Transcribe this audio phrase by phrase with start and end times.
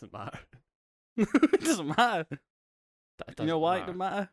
[0.00, 0.38] doesn't matter.
[1.16, 2.26] it doesn't matter.
[3.18, 4.30] That you know why it doesn't matter?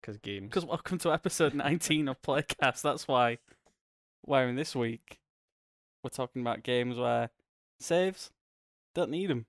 [0.00, 0.48] Because games.
[0.50, 2.82] Because welcome to episode 19 of Playcast.
[2.82, 3.38] That's why
[4.26, 5.18] we're in this week.
[6.02, 7.30] We're talking about games where
[7.80, 8.30] saves
[8.94, 9.46] don't need them,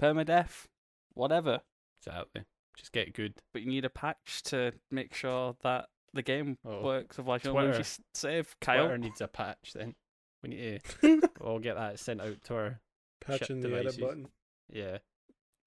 [0.00, 0.64] permadeath,
[1.12, 1.60] whatever.
[2.00, 2.44] Exactly.
[2.78, 3.34] Just get good.
[3.52, 7.18] But you need a patch to make sure that the game Oh, works.
[7.18, 7.80] Otherwise, you'll lose your Twitter.
[7.80, 8.56] s- save.
[8.60, 8.84] Kyle.
[8.84, 9.94] Twitter needs a patch then.
[10.42, 11.20] We need to.
[11.40, 12.80] we'll get that sent out to our.
[13.20, 14.28] Patching the edit button.
[14.72, 14.98] Yeah.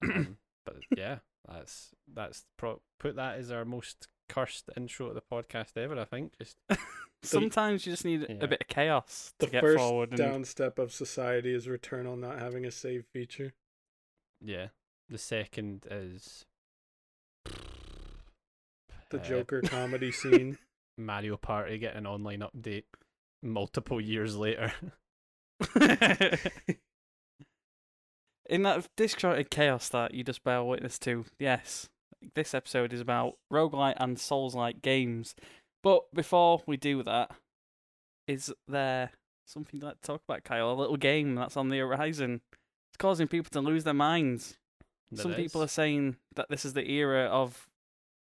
[0.03, 2.81] Um, but yeah, that's that's pro.
[2.99, 5.99] Put that as our most cursed intro to the podcast ever.
[5.99, 6.33] I think.
[6.39, 6.57] Just
[7.23, 8.37] Sometimes you just need Yeah.
[8.41, 10.09] a bit of chaos The to get first forward.
[10.11, 13.53] And down step of society is Returnal not having a save feature.
[14.43, 14.67] yeah.
[15.09, 16.45] The second is.
[19.09, 20.57] The uh, Joker comedy scene.
[20.99, 22.83] Mario Party getting an online update
[23.41, 24.71] multiple years later.
[28.49, 31.89] in that disjointed chaos that you just bear witness to, yes,
[32.35, 35.35] this episode is about roguelite and souls-like games.
[35.83, 37.31] But before we do that,
[38.27, 39.11] is there
[39.45, 40.71] something you'd like to talk about, Kyle?
[40.71, 42.41] A little game that's on the horizon.
[42.91, 44.57] It's causing people to lose their minds.
[45.11, 47.67] There Some people are saying that this is the era of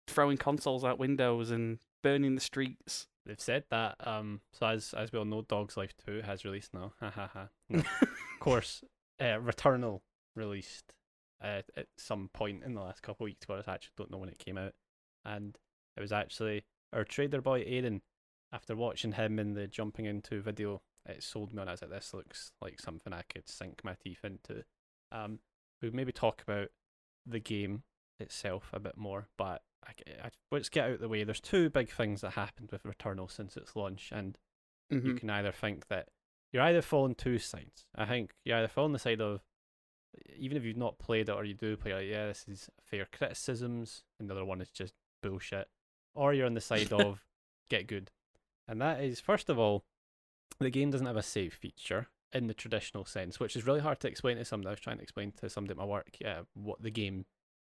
[0.07, 3.07] throwing consoles out windows and burning the streets.
[3.25, 3.95] They've said that.
[4.05, 6.93] Um, so as as we all know, Dog's Life Two has released now.
[6.99, 7.47] Ha ha ha.
[8.01, 8.83] Of course,
[9.19, 10.01] uh, Returnal
[10.35, 10.93] released
[11.43, 14.17] uh, at some point in the last couple of weeks, but I actually don't know
[14.17, 14.73] when it came out.
[15.25, 15.57] And
[15.97, 18.01] it was actually our trader boy Aiden.
[18.51, 21.67] After watching him in the jumping into video, it sold me on.
[21.67, 24.63] I was like, this looks like something I could sink my teeth into.
[25.11, 25.39] Um,
[25.81, 26.67] we maybe talk about
[27.25, 27.81] the game
[28.19, 29.91] itself a bit more, but I,
[30.25, 31.23] I, let's get out of the way.
[31.23, 34.37] There's two big things that happened with Returnal since its launch, and
[34.91, 35.19] you Mhm.
[35.19, 36.09] can either think that
[36.53, 37.87] you're either falling two sides.
[37.95, 39.41] I think you either fall on the side of
[40.37, 43.07] even if you've not played it or you do play it, yeah, this is fair
[43.11, 44.93] criticisms, and the other one is just
[45.23, 45.67] bullshit,
[46.13, 47.25] or you're on the side of
[47.69, 48.11] get good,
[48.67, 49.83] and that is first of all,
[50.59, 53.99] the game doesn't have a save feature in the traditional sense, which is really hard
[54.01, 54.69] to explain to somebody.
[54.69, 57.25] I was trying to explain to somebody at my work, yeah, what the game.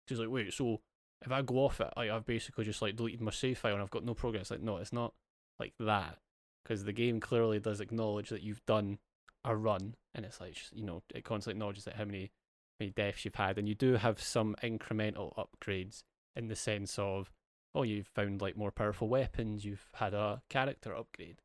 [0.09, 0.81] She's like, wait, so
[1.23, 3.81] if I go off it, I, I've basically just like deleted my save file and
[3.81, 4.49] I've got no progress.
[4.49, 5.13] Like, no, it's not
[5.59, 6.17] like that
[6.63, 8.99] because the game clearly does acknowledge that you've done
[9.43, 12.31] a run, and it's like you know it constantly acknowledges that how many
[12.79, 16.03] many deaths you've had, and you do have some incremental upgrades
[16.35, 17.31] in the sense of
[17.73, 21.41] oh you've found like more powerful weapons, you've had a character upgrade.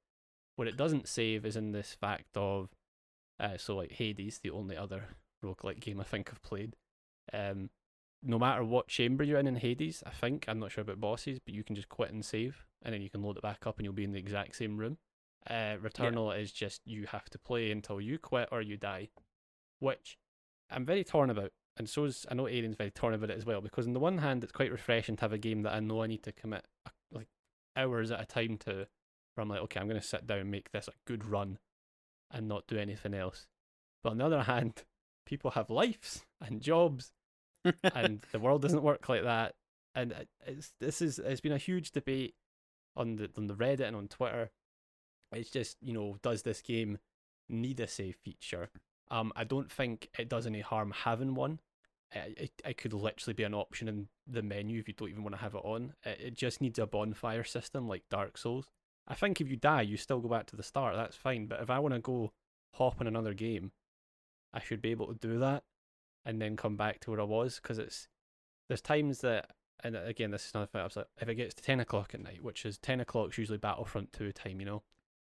[0.56, 2.70] What it doesn't save is in this fact of
[3.38, 5.04] uh, so like Hades, the only other
[5.44, 6.76] roguelike game I think I've played.
[7.32, 7.70] Um,
[8.22, 11.38] no matter what chamber you're in in Hades, I think I'm not sure about bosses,
[11.44, 13.78] but you can just quit and save, and then you can load it back up,
[13.78, 14.98] and you'll be in the exact same room.
[15.48, 19.08] Uh, Returnal is just you have to play until you quit or you die,
[19.78, 20.18] which
[20.70, 23.46] I'm very torn about, and so is I know Aiden's very torn about it as
[23.46, 23.60] well.
[23.60, 26.02] Because on the one hand, it's quite refreshing to have a game that I know
[26.02, 27.28] I need to commit uh, like
[27.76, 28.88] hours at a time to.
[29.34, 31.58] Where I'm like, okay, I'm going to sit down and make this a good run,
[32.30, 33.46] and not do anything else.
[34.02, 34.84] But on the other hand,
[35.26, 37.12] people have lives and jobs
[37.94, 39.54] and the world doesn't work like that.
[39.94, 40.14] And
[40.46, 42.34] it's this is it's been a huge debate
[42.96, 44.50] on the on the Reddit and on Twitter.
[45.32, 46.98] It's just you know does this game
[47.48, 48.70] need a save feature?
[49.10, 51.60] Um, I don't think it does any harm having one.
[52.12, 55.22] It, it, it could literally be an option in the menu if you don't even
[55.22, 55.94] want to have it on.
[56.04, 58.66] It, it just needs a bonfire system like Dark Souls.
[59.08, 60.96] I think if you die, you still go back to the start.
[60.96, 61.46] That's fine.
[61.46, 62.32] But if I want to go
[62.74, 63.72] hop in another game,
[64.52, 65.62] I should be able to do that
[66.24, 68.08] and then come back to where I was because it's
[68.68, 69.52] there's times that
[69.84, 72.14] and again this is another thing I was like if it gets to ten o'clock
[72.14, 74.82] at night, which is ten o'clock's usually Battlefront two time, you know,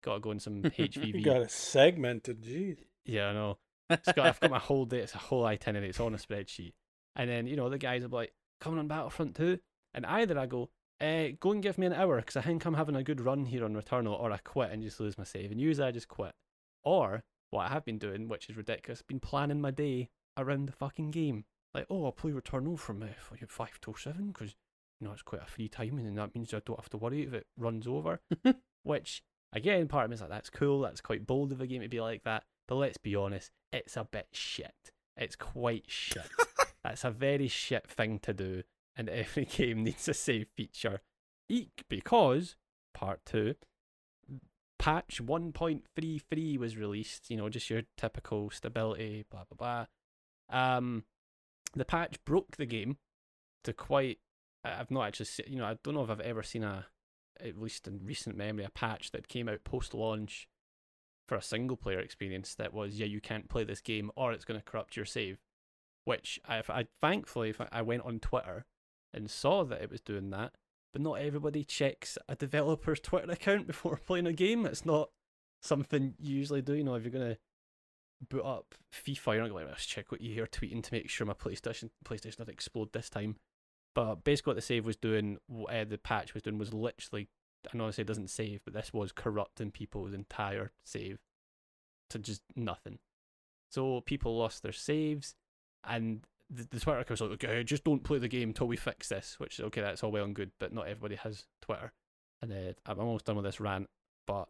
[0.06, 1.26] got to go in some You HVV.
[1.26, 2.44] got it segmented.
[2.44, 2.78] Jeez.
[3.06, 3.58] Yeah, I know.
[3.90, 5.00] It's got, I've got my whole day.
[5.00, 5.90] It's a whole itinerary.
[5.90, 6.74] It's on a spreadsheet.
[7.16, 9.60] And then you know the guys are like, "Coming on Battlefront 2?
[9.94, 10.70] and either I go,
[11.00, 13.46] eh, "Go and give me an hour," because I think I'm having a good run
[13.46, 15.52] here on Returnal, or I quit and just lose my save.
[15.52, 16.34] And usually I just quit.
[16.84, 20.74] Or what I have been doing, which is ridiculous, been planning my day around the
[20.74, 21.46] fucking game.
[21.74, 23.08] Like, oh, I'll play Returnal from uh,
[23.48, 24.56] five till seven because
[25.00, 26.98] you know it's quite a free time, and then that means I don't have to
[26.98, 28.20] worry if it runs over.
[28.84, 29.24] which
[29.56, 30.82] again, part of me is like, that's cool.
[30.82, 32.44] That's quite bold of a game to be like that.
[32.68, 34.92] But let's be honest, it's a bit shit.
[35.18, 36.28] It's quite shit.
[36.84, 38.64] That's a very shit thing to do,
[38.96, 41.02] and every game needs a save feature.
[41.50, 42.56] Eek, because
[42.94, 43.56] part two,
[44.78, 47.30] patch 1.33 was released.
[47.30, 49.86] You know, just your typical stability, blah blah
[50.50, 50.78] blah.
[50.78, 51.06] Um,
[51.76, 52.98] the patch broke the game
[53.64, 54.20] to quite.
[54.64, 56.88] I've not actually, se- you know, I don't know if I've ever seen a,
[57.40, 60.48] at least in recent memory, a patch that came out post launch
[61.28, 64.46] for a single player experience that was, yeah, you can't play this game or it's
[64.46, 65.40] going to corrupt your save.
[66.04, 68.66] which I, I thankfully if I- went on Twitter
[69.14, 70.54] and saw that it was doing that.
[70.94, 74.66] But not everybody checks a developer's Twitter account before playing a game.
[74.66, 75.10] It's not
[75.62, 76.74] something you usually do.
[76.74, 77.38] You know, if you're gonna
[78.30, 81.10] boot up FIFA, you're not going to let's check what you are tweeting to make
[81.10, 83.36] sure my PlayStation PlayStation doesn't explode this time.
[83.96, 87.30] But basically, what the save was doing, uh, the patch was doing, was literally,
[87.74, 91.20] I know I say it doesn't save, but this was corrupting people's entire save
[92.10, 93.00] to just nothing.
[93.72, 95.36] So people lost their saves,
[95.84, 98.78] and the, the Twitter account was like, okay, just don't play the game until we
[98.78, 101.94] fix this, which, okay, that's all well and good, but not everybody has Twitter.
[102.42, 103.90] And uh, I'm almost done with this rant,
[104.28, 104.50] but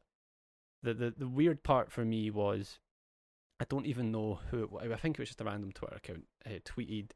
[0.81, 2.79] the, the, the weird part for me was
[3.59, 4.91] I don't even know who it was.
[4.91, 7.11] I think it was just a random Twitter account uh, tweeted,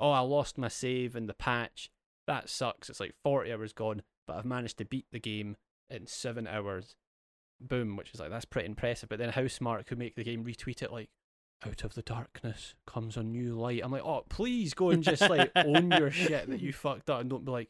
[0.00, 1.90] oh, I lost my save in the patch.
[2.26, 2.88] That sucks.
[2.88, 5.56] It's like 40 hours gone, but I've managed to beat the game
[5.88, 6.96] in seven hours.
[7.60, 9.08] Boom, which is like, that's pretty impressive.
[9.08, 11.10] But then how smart could make the game retweet it like,
[11.66, 13.82] out of the darkness comes a new light.
[13.84, 17.20] I'm like, oh, please go and just like own your shit that you fucked up
[17.20, 17.68] and don't be like,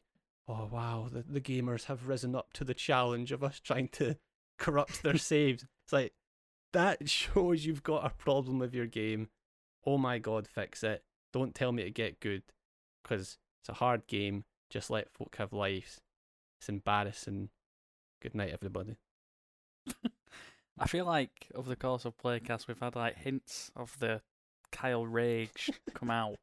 [0.49, 4.17] oh, wow, the, the gamers have risen up to the challenge of us trying to
[4.59, 5.65] corrupt their saves.
[5.85, 6.12] It's like,
[6.73, 9.29] that shows you've got a problem with your game.
[9.85, 11.03] Oh my god, fix it.
[11.32, 12.43] Don't tell me to get good
[13.03, 14.44] because it's a hard game.
[14.69, 16.00] Just let folk have lives.
[16.61, 17.50] It's embarrassing.
[18.23, 18.97] Good night, everybody.
[20.79, 24.23] I feel like over the course of Playcast, we've had like hints of the
[24.73, 26.37] Kyle Rage come out,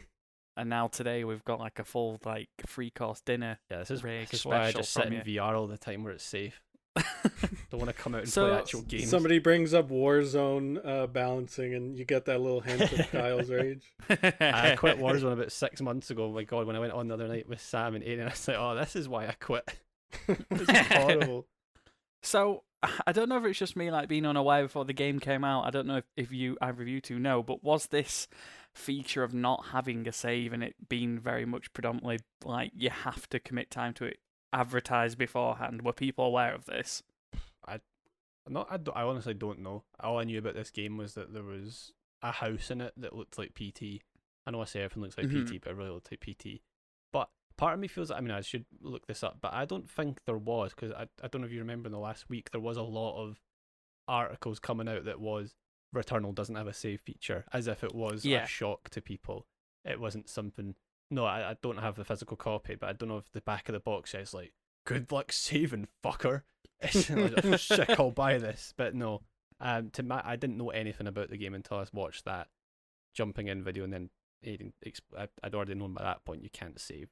[0.56, 3.58] and now today we've got like a full like three course dinner.
[3.70, 5.20] Yeah, this is, Rage this is why I just sit in you.
[5.40, 6.60] VR all the time where it's safe.
[6.96, 9.08] Don't want to come out and So- play actual games.
[9.08, 13.84] Somebody brings up Warzone uh, balancing, and you get that little hint of Kyle's rage.
[14.10, 16.24] I quit Warzone about six months ago.
[16.24, 18.30] Oh my god, when I went on the other night with Sam and Aiden, I
[18.30, 19.68] was like, oh, this is why I quit.
[20.28, 21.46] it's horrible.
[22.22, 22.64] So
[23.06, 25.66] I don't know if it's just me like being unaware before the game came out.
[25.66, 28.26] I don't know if, if you either of you two know, but was this
[28.74, 33.28] feature of not having a save and it being very much predominantly like you have
[33.28, 34.18] to commit time to it
[34.52, 35.82] advertised beforehand?
[35.82, 37.02] Were people aware of this?
[38.48, 39.84] Not, I, I honestly don't know.
[40.00, 41.92] All I knew about this game was that there was
[42.22, 44.02] a house in it that looked like PT.
[44.46, 45.46] I know I say everything looks like Mhm.
[45.46, 46.62] PT, but it really looked like PT.
[47.12, 49.88] But part of me feels, I mean, I should look this up, but I don't
[49.88, 52.50] think there was, because I, I don't know if you remember in the last week,
[52.50, 53.38] there was a lot of
[54.08, 55.54] articles coming out that was
[55.94, 58.44] Returnal doesn't have a save feature, as if it was Yeah.
[58.44, 59.46] a shock to people.
[59.84, 60.74] It wasn't something.
[61.10, 63.68] No, I, I don't have the physical copy, but I don't know if the back
[63.68, 64.52] of the box says like
[64.86, 66.42] "Good luck saving, fucker."
[67.10, 67.94] Like, "Oh.
[67.98, 69.20] I'll buy this, but no.
[69.60, 72.48] Um, to my, I didn't know anything about the game until I watched that
[73.14, 74.10] jumping in video, and then
[74.46, 77.08] Aiden, exp- I'd already known by that point you can't save.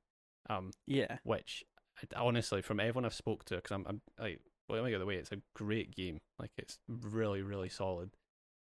[0.49, 1.19] Um, Yeah.
[1.25, 1.65] which
[2.01, 4.99] I, honestly, from everyone I've spoke to, because I'm, I'm like, well, let me get
[5.01, 5.17] the way.
[5.17, 6.21] It's a great game.
[6.39, 8.11] Like it's really, really solid.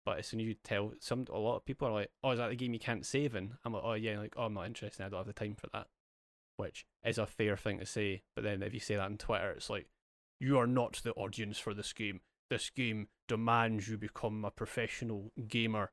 [0.07, 2.39] But as soon as you tell some, a lot of people are like, "Oh, is
[2.39, 4.65] that the game you can't save in?" I'm like, "Oh yeah," like, "Oh, I'm not
[4.65, 5.03] interested.
[5.03, 5.87] I don't have the time for that."
[6.55, 8.23] Which is a fair thing to say.
[8.33, 9.89] But then if you say that on Twitter, it's like,
[10.39, 12.21] "You are not the audience for this game.
[12.49, 15.91] This game demands you become a professional gamer."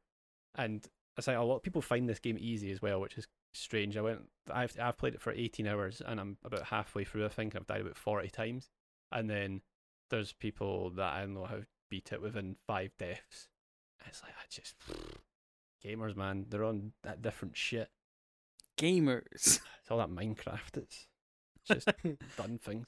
[0.55, 0.89] And
[1.19, 3.97] it's like a lot of people find this game easy as well, which is strange.
[3.97, 7.25] I went, I've I've played it for 18 hours and I'm about halfway through.
[7.25, 8.71] I think I've died about 40 times,
[9.11, 9.63] and then
[10.11, 13.49] there's people that I don't know have beat it within five deaths.
[14.07, 14.75] It's like I just
[15.85, 16.47] gamers, man.
[16.49, 17.89] They're on that different shit.
[18.79, 19.61] Gamers.
[19.85, 20.79] It's all that Minecraft.
[20.79, 21.09] It's
[21.69, 21.89] it's just
[22.39, 22.87] done things.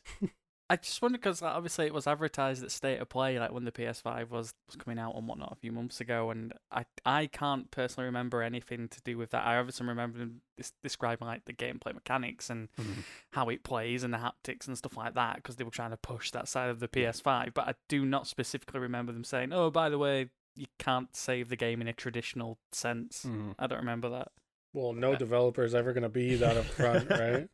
[0.68, 3.70] I just wonder because obviously it was advertised at State of Play, like when the
[3.70, 7.70] PS5 was, was coming out and whatnot a few months ago, and I I can't
[7.70, 9.46] personally remember anything to do with that.
[9.46, 13.00] I obviously remember them des- describing like the gameplay mechanics and mm-hmm.
[13.30, 15.96] how it plays and the haptics and stuff like that because they were trying to
[15.96, 17.54] push that side of the PS5.
[17.54, 21.48] But I do not specifically remember them saying, "Oh, by the way, you can't save
[21.48, 23.54] the game in a traditional sense." Mhm.
[23.58, 24.32] I don't remember that.
[24.72, 27.48] Well, no Uh, developer is ever going to be that upfront, right?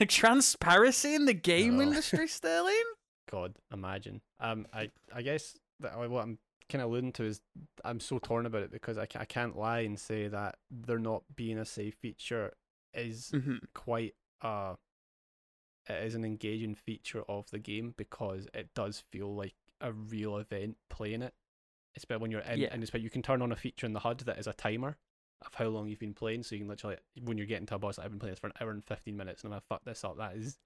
[0.08, 1.82] Transparency in the game No.
[1.82, 2.84] industry, Sterling.
[3.30, 4.20] God, imagine.
[4.40, 7.40] Um, I I guess that what I'm kind of alluding to is
[7.84, 10.98] I'm so torn about it because I, ca- I can't lie and say that there
[10.98, 12.52] not being a save feature
[12.94, 14.74] is hmm quite uh
[15.88, 20.38] it is an engaging feature of the game because it does feel like a real
[20.38, 21.34] event playing it.
[21.96, 22.68] Especially when you're in Yeah.
[22.72, 24.96] and it's you can turn on a feature in the HUD that is a timer
[25.46, 26.42] of how long you've been playing.
[26.42, 28.40] So you can literally when you're getting to a boss, like, I've been playing this
[28.40, 30.58] for an hour and fifteen minutes and if I fuck this up, that is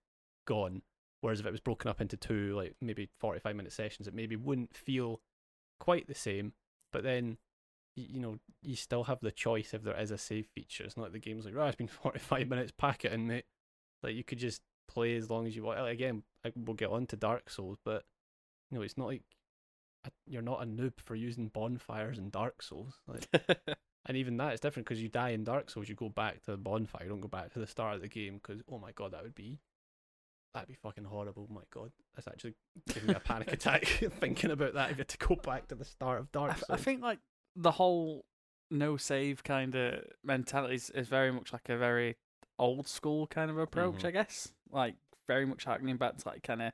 [0.46, 0.82] gone.
[1.20, 4.14] Whereas if it was broken up into two, like maybe forty five minute sessions, it
[4.14, 5.20] maybe wouldn't feel
[5.80, 6.52] quite the same.
[6.92, 7.38] But then
[7.96, 10.84] you know, you still have the choice if there is a save feature.
[10.84, 13.44] It's not like the game's like, right, it's been 45 minutes, pack it in, mate.
[14.04, 15.80] Like, you could just play as long as you want.
[15.80, 16.22] Like, Again,
[16.54, 18.04] we'll get on to Dark Souls, but,
[18.70, 19.22] you know, it's not like
[20.26, 22.94] you're not a noob for using bonfires in Dark Souls.
[23.06, 23.28] Like,
[24.06, 26.52] And even that is different because you die in Dark Souls, you go back to
[26.52, 28.92] the bonfire, you don't go back to the start of the game because oh my
[28.92, 29.58] god, that would be
[30.54, 31.46] that'd be fucking horrible.
[31.50, 32.54] Oh my god, that's actually
[32.92, 33.84] giving me a panic attack
[34.20, 34.90] thinking about that.
[34.90, 37.02] If you had to go back to the start of Dark I, Souls, I think
[37.02, 37.18] like
[37.54, 38.24] the whole
[38.70, 42.16] no save kind of mentality is, is very much like a very
[42.58, 44.06] old school kind of approach, Mhm.
[44.06, 44.52] I guess.
[44.70, 44.94] Like
[45.26, 46.72] very much harkening back to like kind of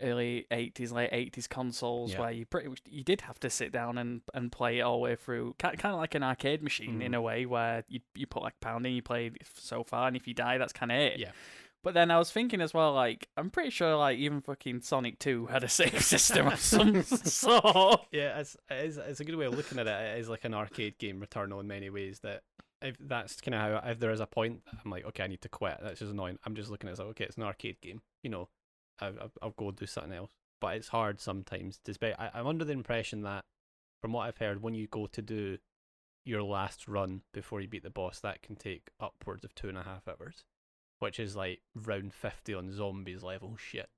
[0.00, 2.20] early eighties, late eighties consoles Yeah.
[2.20, 4.98] where you pretty much you did have to sit down and, and play it all
[4.98, 7.16] the way through, kind of like an arcade machine in Mhm.
[7.16, 10.16] a way where you you put like a pound in, you play so far, and
[10.16, 11.18] if you die, that's kind of it.
[11.18, 11.32] Yeah.
[11.84, 15.18] But then I was thinking as well, like I'm pretty sure like even fucking Sonic
[15.18, 18.00] Two had a save system of some sort.
[18.10, 20.16] yeah, it's it is it's a good way of looking at it.
[20.16, 22.20] It is like an arcade game, Returnal, in many ways.
[22.20, 22.42] That
[22.82, 25.40] if that's kind of how if there is a point, I'm like, okay, I need
[25.42, 25.78] to quit.
[25.82, 26.38] That's just annoying.
[26.44, 28.02] I'm just looking at it like, okay, it's an arcade game.
[28.22, 28.48] You know,
[29.00, 29.12] I, I,
[29.42, 30.32] I'll go do something else.
[30.60, 31.78] But it's hard sometimes.
[31.84, 33.44] Despite I, I'm under the impression that,
[34.00, 35.58] from what I've heard, when you go to do
[36.24, 39.78] your last run before you beat the boss, that can take upwards of two and
[39.78, 40.44] a half hours,
[40.98, 43.88] which is like round fifty on zombies level shit.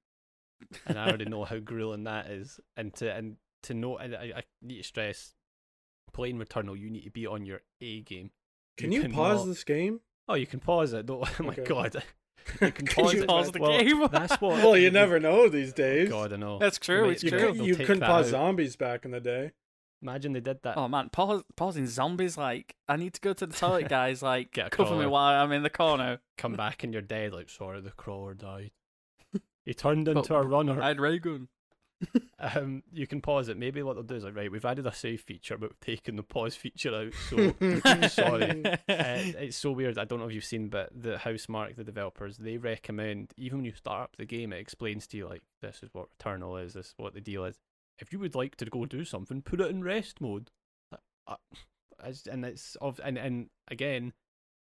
[0.86, 2.60] And I already know how grueling that is.
[2.76, 5.32] And to and to know, and I, I need to stress,
[6.12, 8.30] playing Returnal, you need to be on your A game.
[8.76, 10.00] Can you, pause cannot- this game?
[10.28, 11.06] Oh, you can pause it.
[11.06, 11.26] Don't.
[11.40, 11.64] Oh my Okay.
[11.64, 12.02] god.
[12.60, 13.28] You can Can pause you it.
[13.28, 14.06] pause the well, game?
[14.10, 14.56] That's what.
[14.62, 16.08] Well, you never know these days.
[16.08, 16.58] Oh, God, I know.
[16.58, 17.06] That's true.
[17.06, 17.40] They It's you true.
[17.54, 18.30] Could, you couldn't pause out.
[18.30, 19.52] zombies back in the day.
[20.02, 20.78] Imagine they did that.
[20.78, 24.22] Oh man, pause, pausing zombies like I need to go to the toilet, guys.
[24.22, 26.20] Like Get a cover me while I'm in the corner.
[26.38, 27.32] Come back and you're dead.
[27.34, 28.70] Like, sorry, the crawler died.
[29.66, 30.80] He turned But- into a runner.
[30.82, 31.48] I had ray gun.
[32.42, 33.58] Um, you can pause it.
[33.58, 36.16] Maybe what they'll do is like, right, we've added a save feature, but we've taken
[36.16, 37.12] the pause feature out.
[37.28, 37.52] So
[38.08, 38.64] sorry.
[38.66, 39.98] uh, it's so weird.
[39.98, 43.66] I don't know if you've seen, but the Housemarque, the developers, they recommend even when
[43.66, 46.72] you start up the game, it explains to you like this is what Returnal is,
[46.72, 47.58] this is what the deal is.
[47.98, 50.50] If you would like to go do something, put it in rest mode.
[51.26, 51.36] Uh,
[52.30, 54.14] and it's of and and again,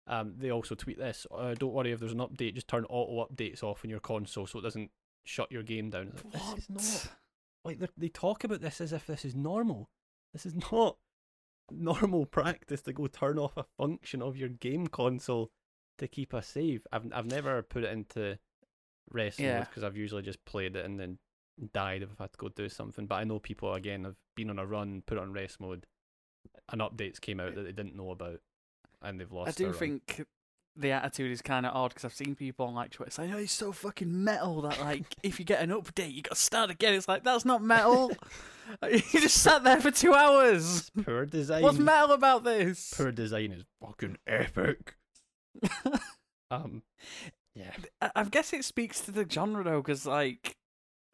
[0.06, 1.26] um, they also tweet this.
[1.30, 4.46] Uh, don't worry if there's an update, just turn auto updates off on your console
[4.46, 4.90] so it doesn't
[5.24, 6.12] shut your game down.
[6.14, 7.12] It's like, this is not
[7.64, 9.90] like they they talk about this as if this is normal.
[10.32, 10.96] This is not
[11.70, 15.50] normal practice to go turn off a function of your game console
[15.98, 16.86] to keep a save.
[16.92, 18.38] I've I've never put it into
[19.10, 21.18] rest mode because I've usually just played it and then
[21.72, 23.06] died if I've had to go do something.
[23.06, 25.86] But I know people again have been on a run, put it on rest mode,
[26.70, 28.40] and updates came out that they didn't know about,
[29.02, 29.48] and they've lost.
[29.48, 29.78] I do their run.
[29.78, 30.26] think
[30.78, 33.38] the attitude is kind of odd because I've seen people on like Twitter saying, "Oh,
[33.38, 36.70] it's so fucking metal that like if you get an update, you got to start
[36.70, 38.12] again." It's like that's not metal.
[38.82, 40.90] you just sat there for two hours.
[41.04, 41.62] poor design.
[41.62, 42.92] What's metal about this?
[42.96, 44.94] Poor design is fucking epic.
[46.50, 46.82] Um,
[47.54, 47.72] yeah.
[48.00, 50.56] I, I guess it speaks to the genre though, because like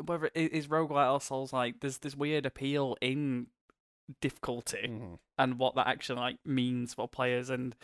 [0.04, 3.48] whether it is roguelite or souls like there's this weird appeal in
[4.20, 5.18] difficulty Mhm.
[5.38, 7.74] and what that actually like means for players and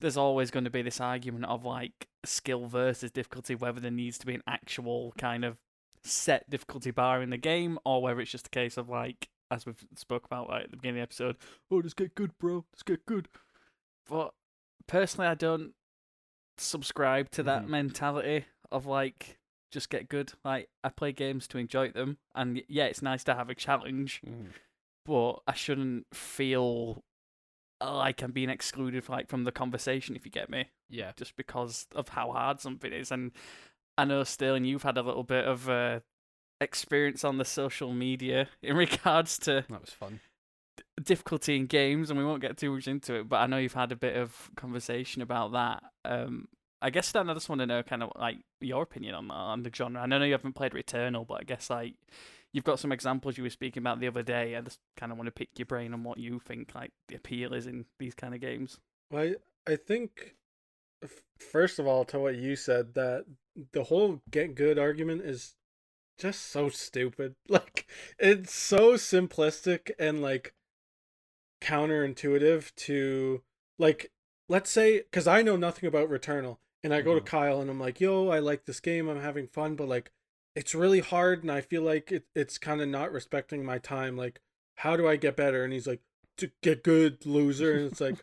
[0.00, 4.18] there's always going to be this argument of like skill versus difficulty whether there needs
[4.18, 5.56] to be an actual kind of
[6.02, 9.66] set difficulty bar in the game or whether it's just a case of like as
[9.66, 11.36] we've spoke about like at the beginning of the episode
[11.70, 13.28] oh just get good bro just get good
[14.08, 14.32] but
[14.86, 15.72] personally i don't
[16.58, 17.68] subscribe to that Mhm.
[17.68, 19.38] mentality of like
[19.70, 23.34] just get good like i play games to enjoy them and yeah it's nice to
[23.34, 24.52] have a challenge Mhm.
[25.06, 27.02] but I shouldn't feel
[27.80, 31.12] like I'm being excluded like from the conversation if you get me, Yeah.
[31.16, 33.10] just because of how hard something is.
[33.10, 33.32] And
[33.98, 36.00] I know Sterling, you've had a little bit of uh,
[36.60, 40.20] experience on the social media in regards to That was fun.
[41.02, 43.28] difficulty in games, and we won't get too much into it.
[43.28, 45.82] But I know you've had a bit of conversation about that.
[46.04, 46.48] Um,
[46.82, 49.62] I guess Stan, I just want to know kind of like your opinion on on
[49.62, 50.00] the genre.
[50.00, 51.94] I know you haven't played Returnal, but I guess like
[52.52, 54.56] you've got some examples you were speaking about the other day.
[54.56, 57.16] I just kind of want to pick your brain on what you think like the
[57.16, 58.78] appeal is in these kind of games.
[59.10, 59.34] Well,
[59.66, 60.34] I, I think,
[61.38, 63.24] first of all, to what you said, that
[63.72, 65.54] the whole get good argument is
[66.18, 67.34] just so stupid.
[67.48, 67.86] Like,
[68.18, 70.54] it's so simplistic and, like,
[71.60, 73.42] counterintuitive to,
[73.78, 74.10] like,
[74.48, 77.26] let's say, because I know nothing about Returnal, and I go to Mhm.
[77.26, 80.10] Kyle and I'm like, yo, I like this game, I'm having fun, but, like,
[80.56, 84.16] it's really hard, and I feel like it, it's kind of not respecting my time.
[84.16, 84.40] Like,
[84.76, 85.64] how do I get better?
[85.64, 86.00] And he's like,
[86.38, 87.76] to get good, loser.
[87.76, 88.16] And it's like,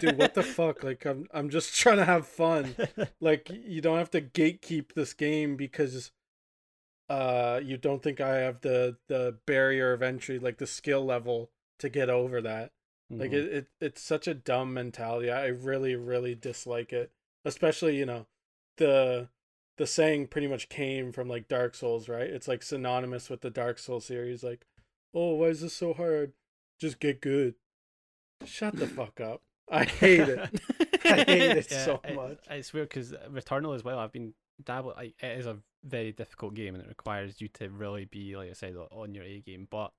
[0.00, 2.76] dude what the fuck like i'm i'm just trying to have fun
[3.20, 6.12] like you don't have to gatekeep this game because
[7.08, 11.50] uh you don't think i have the the barrier of entry like the skill level
[11.78, 12.70] to get over that
[13.10, 13.34] like Mhm.
[13.34, 17.10] it, it it's such a dumb mentality i really really dislike it
[17.44, 18.26] especially you know
[18.76, 19.28] the
[19.78, 23.50] the saying pretty much came from like dark souls right it's like synonymous with the
[23.50, 24.66] dark souls series like
[25.14, 26.32] oh why is this so hard
[26.80, 27.54] just get good
[28.44, 29.42] Shut the fuck up.
[29.70, 30.40] I hate it.
[31.04, 32.38] I hate it so it- much.
[32.50, 33.98] It's weird because Returnal as well.
[33.98, 34.96] I've been dabbling.
[34.96, 38.50] Like, it is a very difficult game and it requires you to really be, like
[38.50, 39.66] I said, on your A game.
[39.70, 39.92] But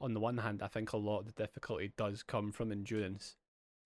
[0.00, 3.36] on the one hand, I think a lot of the difficulty does come from endurance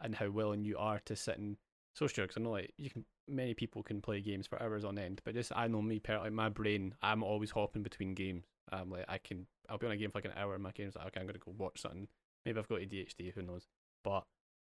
[0.00, 1.56] and how willing you are to sit and
[1.94, 2.24] so sure.
[2.26, 5.20] Because I know like you can, many people can play games for hours on end,
[5.24, 8.44] but just I know me personally, my brain, I'm always hopping between games.
[8.72, 10.72] I'm like I can, I'll be on a game for like an hour, and my
[10.72, 12.08] game's like okay, I'm gonna go watch something.
[12.44, 13.66] Maybe I've got ADHD, who knows?
[14.04, 14.24] But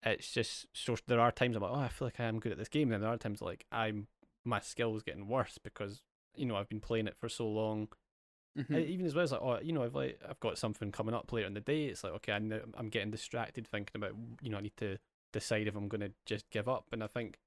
[0.05, 2.51] it's just so there are times I'm like, oh, I feel like I am good
[2.51, 2.87] at this game.
[2.87, 4.07] And then there are times like I'm
[4.45, 6.01] my skills getting worse because
[6.35, 7.87] you know I've been playing it for so long.
[8.57, 8.75] Mhm.
[8.75, 11.15] Uh, Even as well as like, oh, you know, I've like I've got something coming
[11.15, 11.85] up later in the day.
[11.85, 14.97] It's like okay, I know, I'm getting distracted thinking about you know I need to
[15.31, 16.85] decide if I'm gonna just give up.
[16.91, 17.39] And I think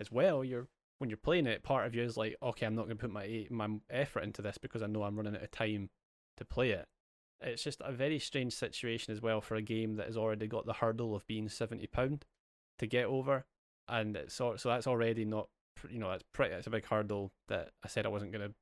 [0.00, 2.84] as well, you're when you're playing it, part of you is like, okay, I'm not
[2.84, 5.90] gonna put my my effort into this because I know I'm running out of time
[6.36, 6.86] to play it.
[7.40, 10.66] It's just a very strange situation as well for a game that has already got
[10.66, 12.24] the hurdle of being seventy pound
[12.78, 13.46] to get over,
[13.88, 15.48] and it's so so that's already not
[15.88, 18.54] you know it's pretty it's a big hurdle that I said I wasn't gonna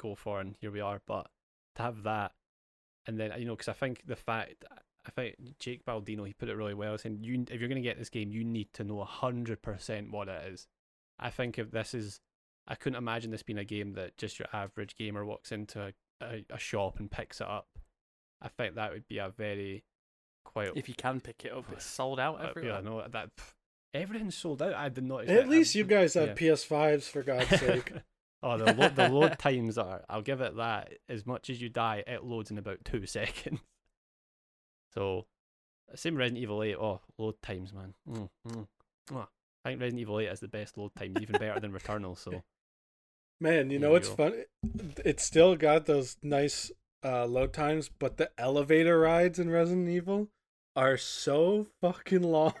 [0.00, 1.02] go for, and here we are.
[1.06, 1.28] But
[1.76, 2.32] to have that,
[3.06, 4.64] and then you know, because I think the fact
[5.06, 7.98] I think Jake Baldino he put it really well, saying you if you're gonna get
[7.98, 10.66] this game, you need to know hundred percent what it is.
[11.18, 12.20] I think if this is,
[12.68, 15.80] I couldn't imagine this being a game that just your average gamer walks into
[16.20, 17.68] a, a, a shop and picks it up.
[18.40, 19.84] I think that would be a very
[20.44, 22.74] quite If you can pick it up, it's sold out everywhere.
[22.74, 23.54] yeah, no, that pff,
[23.94, 24.74] everything's sold out.
[24.74, 25.26] I did not.
[25.26, 26.34] At least I'm- you guys have yeah.
[26.34, 27.92] PS5s for God's sake.
[28.42, 30.02] oh, the load, the load times are.
[30.08, 30.92] I'll give it that.
[31.08, 33.60] As much as you die, it loads in about two seconds.
[34.94, 35.26] So,
[35.94, 36.76] same Resident Evil 8.
[36.76, 37.94] Oh, load times, man.
[38.08, 38.66] Mm, mm,
[39.10, 39.26] mwah.
[39.64, 42.16] I think Resident Evil 8 has the best load times, even better than Returnal.
[42.18, 42.42] So,
[43.40, 44.14] Man, you There know you it's go.
[44.16, 44.44] fun.
[45.04, 46.70] It's still got those nice
[47.04, 50.28] uh, load times, but the elevator rides in Resident Evil
[50.76, 52.54] are so fucking long.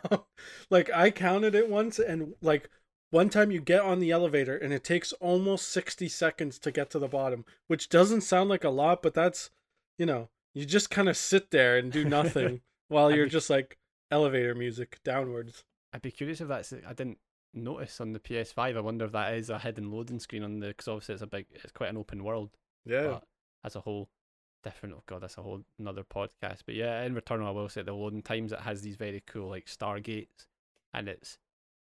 [0.70, 2.68] like I counted it once, and like
[3.10, 6.90] one time you get on the elevator, and it takes almost sixty seconds to get
[6.90, 9.50] to the bottom, which doesn't sound like a lot, but that's
[9.98, 13.78] you know you just kind of sit there and do nothing while you're just like
[14.10, 15.64] elevator music downwards.
[15.92, 16.72] I'd be curious if that's.
[16.72, 17.18] I didn't
[17.54, 18.76] notice on the PS5.
[18.76, 20.68] I wonder if that is a hidden loading screen on the.
[20.68, 21.46] Because obviously it's a big.
[21.52, 22.50] It's quite an open world.
[22.84, 23.02] Yeah.
[23.02, 23.24] but
[23.64, 24.08] as a whole
[24.62, 27.82] different oh god that's a whole another podcast but yeah in returnal i will say
[27.82, 30.46] the loading times it has these very cool like stargates
[30.94, 31.38] and it's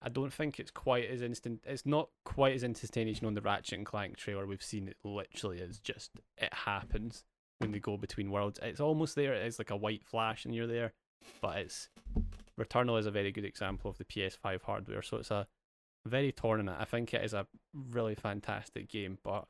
[0.01, 3.77] i don't think it's quite as instant it's not quite as instantaneous know the ratchet
[3.79, 7.25] and clank trailer we've seen it literally is just it happens
[7.59, 10.55] when they go between worlds it's almost there it is like a white flash and
[10.55, 10.93] you're there
[11.41, 11.89] but it's
[12.61, 15.47] returnal is a very good example of the ps5 hardware so it's a
[16.07, 19.47] very torn in it i think it is a really fantastic game but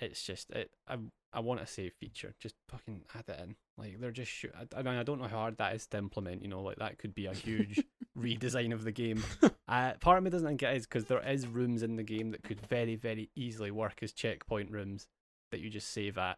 [0.00, 0.70] it's just it.
[0.88, 0.96] I
[1.32, 2.34] I want a save feature.
[2.40, 3.56] Just fucking add it in.
[3.76, 4.32] Like they're just.
[4.54, 6.42] I, I mean, I don't know how hard that is to implement.
[6.42, 7.84] You know, like that could be a huge
[8.18, 9.22] redesign of the game.
[9.70, 12.32] Uh, part of me doesn't think it is because there is rooms in the game
[12.32, 15.06] that could very very easily work as checkpoint rooms
[15.52, 16.36] that you just save at.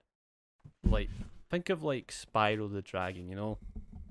[0.85, 1.09] Like
[1.51, 3.29] think of like Spyro the Dragon.
[3.29, 3.59] You know,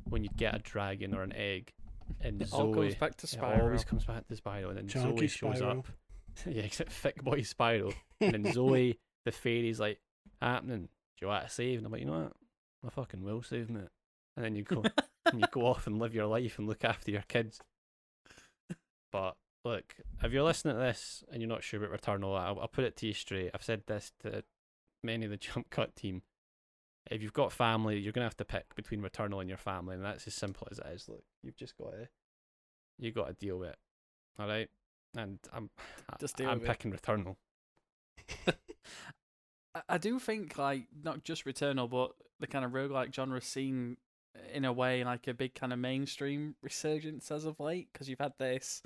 [0.09, 1.71] when you get a dragon or an egg,
[2.19, 2.59] and It Zoe.
[2.59, 5.61] all goes back to It always comes back to Spyro, and then Chunky Zoe shows
[5.61, 5.79] Spyro.
[5.79, 5.87] up.
[6.45, 9.99] yeah, except thick boy Spyro, And then Zoe, the fairy's like,
[10.41, 10.83] happening.
[10.83, 11.77] Do you want to save?
[11.79, 12.33] And I'm like, you know what?
[12.85, 13.89] I fucking will save, mate.
[14.35, 14.83] And then you go
[15.25, 17.59] and you go off and live your life and look after your kids.
[19.11, 19.35] But
[19.65, 22.85] look, if you're listening to this and you're not sure about Returnal, I'll, I'll put
[22.85, 23.51] it to you straight.
[23.53, 24.43] I've said this to
[25.03, 26.21] many of the Jump Cut team.
[27.09, 30.03] If you've got family, you're gonna have to pick between Returnal and your family, and
[30.05, 31.09] that's as simple as it is.
[31.09, 32.07] Look, you've just got to,
[32.99, 33.77] you got to deal with it.
[34.39, 34.69] All right,
[35.17, 35.69] and I'm,
[36.19, 36.71] Just deal I'm with it.
[36.71, 37.35] picking Returnal.
[39.75, 43.97] I- I do think like not just Returnal, but the kind of roguelike genre seen
[44.53, 48.19] in a way like a big kind of mainstream resurgence as of late because you've
[48.19, 48.81] had this,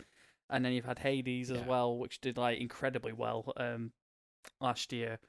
[0.49, 3.91] and then you've had Hades as well, which did like incredibly well um
[4.61, 5.19] last year.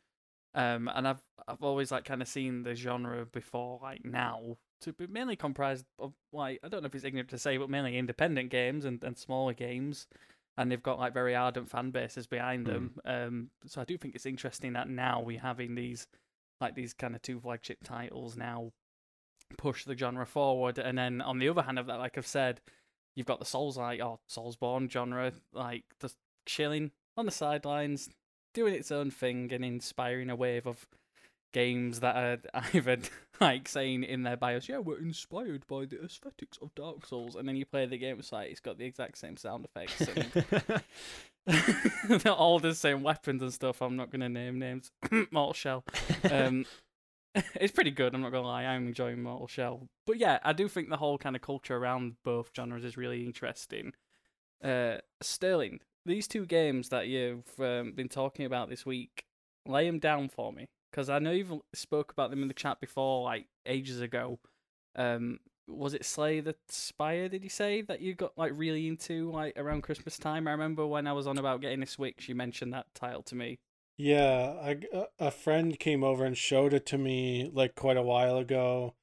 [0.56, 4.92] Um, and I've I've always like kind of seen the genre before like now to
[4.92, 7.96] be mainly comprised of like I don't know if it's ignorant to say, but mainly
[7.96, 10.08] independent games and, and smaller games.
[10.58, 12.98] And they've got like very ardent fan bases behind them.
[13.04, 16.06] Um, so I do think it's interesting that now we're having these
[16.60, 18.72] like these kind of two flagship titles now
[19.58, 22.62] push the genre forward, and then on the other hand of that, like I've said,
[23.14, 26.16] you've got the Souls like or Soulsborne genre like just
[26.46, 28.08] chilling on the sidelines,
[28.56, 30.88] doing its own thing and inspiring a wave of
[31.52, 32.98] games that are either
[33.38, 37.46] like saying in their bios, yeah, we're inspired by the aesthetics of Dark Souls, and
[37.46, 40.08] then you play the game, it's like it's got the exact same sound effects
[41.46, 43.82] and all the same weapons and stuff.
[43.82, 44.90] I'm not gonna name names.
[45.30, 45.84] Mortal Shell.
[46.30, 46.64] Um,
[47.54, 48.14] it's pretty good.
[48.14, 48.64] I'm not gonna lie.
[48.64, 52.16] I'm enjoying Mortal Shell, but yeah, I do think the whole kind of culture around
[52.24, 53.92] both genres is really interesting.
[54.64, 59.24] Uh, Sterling, these two games that you've um, been talking about this week,
[59.66, 62.80] lay them down for me because I know you've spoke about them in the chat
[62.80, 64.38] before, like ages ago.
[64.94, 67.28] Um, was it Slay the Spire?
[67.28, 70.46] Did you say that you got like really into like around Christmas time?
[70.46, 73.34] I remember when I was on about getting a Switch, you mentioned that title to
[73.34, 73.58] me.
[73.98, 74.78] Yeah, I,
[75.18, 78.94] a friend came over and showed it to me like quite a while ago,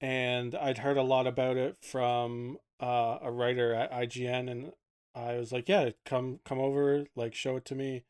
[0.00, 4.72] and I'd heard a lot about it from uh, a writer at IGN, and
[5.14, 8.04] I was like, "Yeah, come come over, like show it to me,"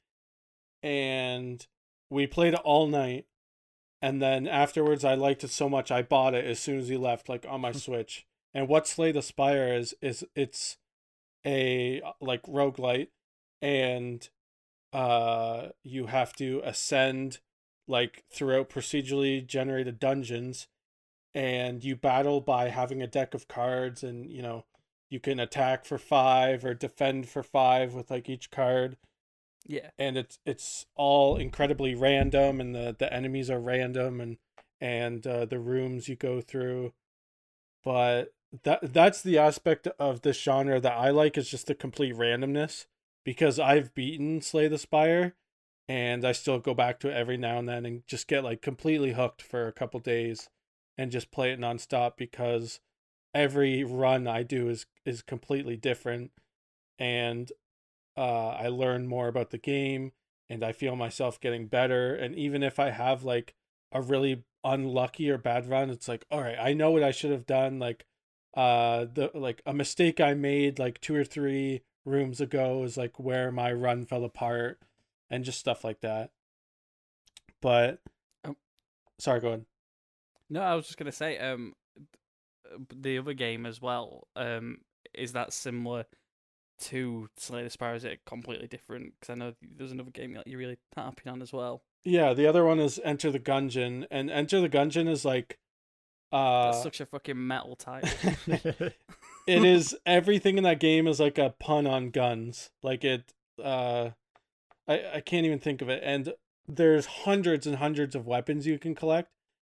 [0.82, 1.66] and
[2.10, 3.26] we played it all night,
[4.00, 6.96] and then afterwards, I liked it so much I bought it as soon as he
[6.96, 8.26] left, like on my Switch.
[8.54, 10.76] And what Slay the Spire is is it's
[11.46, 13.08] a like roguelite
[13.60, 14.28] and
[14.92, 17.38] uh you have to ascend
[17.88, 20.68] like throughout procedurally generated dungeons
[21.34, 24.64] and you battle by having a deck of cards and you know
[25.12, 28.96] you can attack for 5 or defend for 5 with like each card
[29.66, 29.90] Yeah.
[29.98, 34.38] and it's it's all incredibly random and the the enemies are random and
[34.80, 36.92] and uh, the rooms you go through
[37.84, 38.32] but
[38.64, 42.86] that that's the aspect of this genre that I like is just the complete randomness
[43.24, 45.34] because I've beaten Slay the Spire
[45.88, 48.62] and I still go back to it every now and then and just get like
[48.62, 50.48] completely hooked for a couple days
[50.98, 52.80] and just play it nonstop because
[53.34, 56.30] every run I do is is completely different
[56.98, 57.50] and
[58.16, 60.12] uh I learn more about the game
[60.50, 63.54] and I feel myself getting better and even if I have like
[63.90, 67.30] a really unlucky or bad run it's like all right I know what I should
[67.30, 68.04] have done like
[68.54, 73.18] uh the like a mistake I made like two or three rooms ago is like
[73.18, 74.80] where my run fell apart
[75.30, 76.30] and just stuff like that
[77.60, 78.00] but
[78.44, 78.56] Oh.
[79.18, 79.64] sorry go ahead
[80.50, 81.74] No, I was just gonna say, um,
[82.94, 84.28] the other game as well.
[84.36, 84.78] Um,
[85.14, 86.06] is that similar
[86.80, 87.94] to Slay the Spire?
[87.94, 89.14] Is it completely different?
[89.20, 91.82] Because I know there's another game that you're really tapping on as well.
[92.04, 95.58] yeah the other one is enter the gungeon and enter the gungeon is like
[96.32, 98.08] uh That's such a fucking metal title.
[99.46, 103.32] it is everything in that game is like a pun on guns like it
[103.62, 104.10] uh
[104.88, 106.32] i i can't even think of it and
[106.66, 109.30] there's hundreds and hundreds of weapons you can collect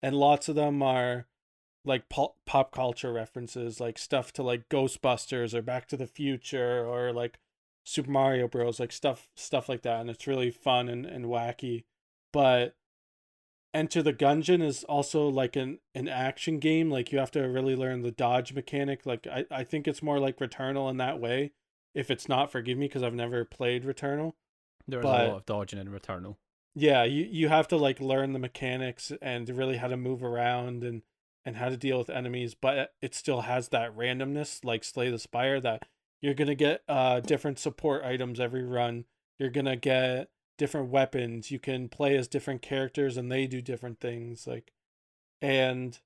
[0.02, 1.26] and lots of them are
[1.84, 6.84] like pop, pop culture references like stuff to like ghostbusters or back to the future
[6.86, 7.38] or like
[7.84, 11.84] super mario bros like stuff stuff like that and it's really fun and, and wacky
[12.32, 12.74] but
[13.74, 16.92] Enter the Gungeon is also like an, an action game.
[16.92, 19.04] Like you have to really learn the dodge mechanic.
[19.04, 21.50] Like I, I think it's more like Returnal in that way.
[21.92, 24.34] If it's not, forgive me because I've never played Returnal.
[24.86, 26.36] There is But- a lot of dodging in Returnal.
[26.76, 30.82] Yeah, you, you have to like learn the mechanics and really how to move around
[30.84, 31.02] and
[31.44, 35.18] and how to deal with enemies, but it still has that randomness like Slay the
[35.18, 35.82] Spire that
[36.20, 39.04] you're gonna get uh different support items every run.
[39.38, 41.50] You're gonna get different weapons.
[41.50, 44.46] You can play as different characters and they do different things.
[44.46, 44.72] Like
[45.42, 45.98] and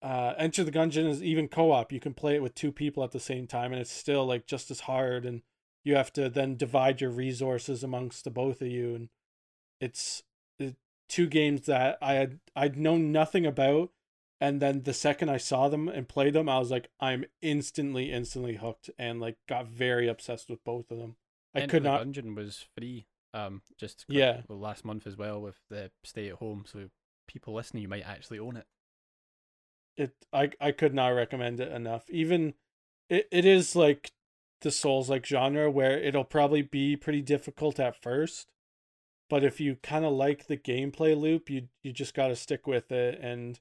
[0.00, 1.92] uh Enter the Gungeon is even co-op.
[1.92, 4.46] You can play it with two people at the same time and it's still like
[4.46, 5.42] just as hard and
[5.84, 9.08] you have to then divide your resources amongst the both of you and
[9.80, 10.22] it's
[10.58, 10.76] it,
[11.08, 13.90] two games that I had I'd known nothing about
[14.40, 18.12] and then the second I saw them and played them I was like I'm instantly
[18.12, 21.16] instantly hooked and like got very obsessed with both of them.
[21.54, 23.06] I Enter could the not Gungeon was free.
[23.32, 24.42] Um, just Yeah.
[24.48, 26.64] well, last month as well with the stay at home.
[26.66, 26.90] So
[27.26, 28.66] people listening, you might actually own it.
[29.96, 32.08] it I I could not recommend it enough.
[32.10, 32.54] Even
[33.08, 34.12] it, it is like
[34.62, 38.48] the Souls like genre where it'll probably be pretty difficult at first.
[39.28, 42.66] But if you kind of like the gameplay loop, you you just got to stick
[42.66, 43.58] with it and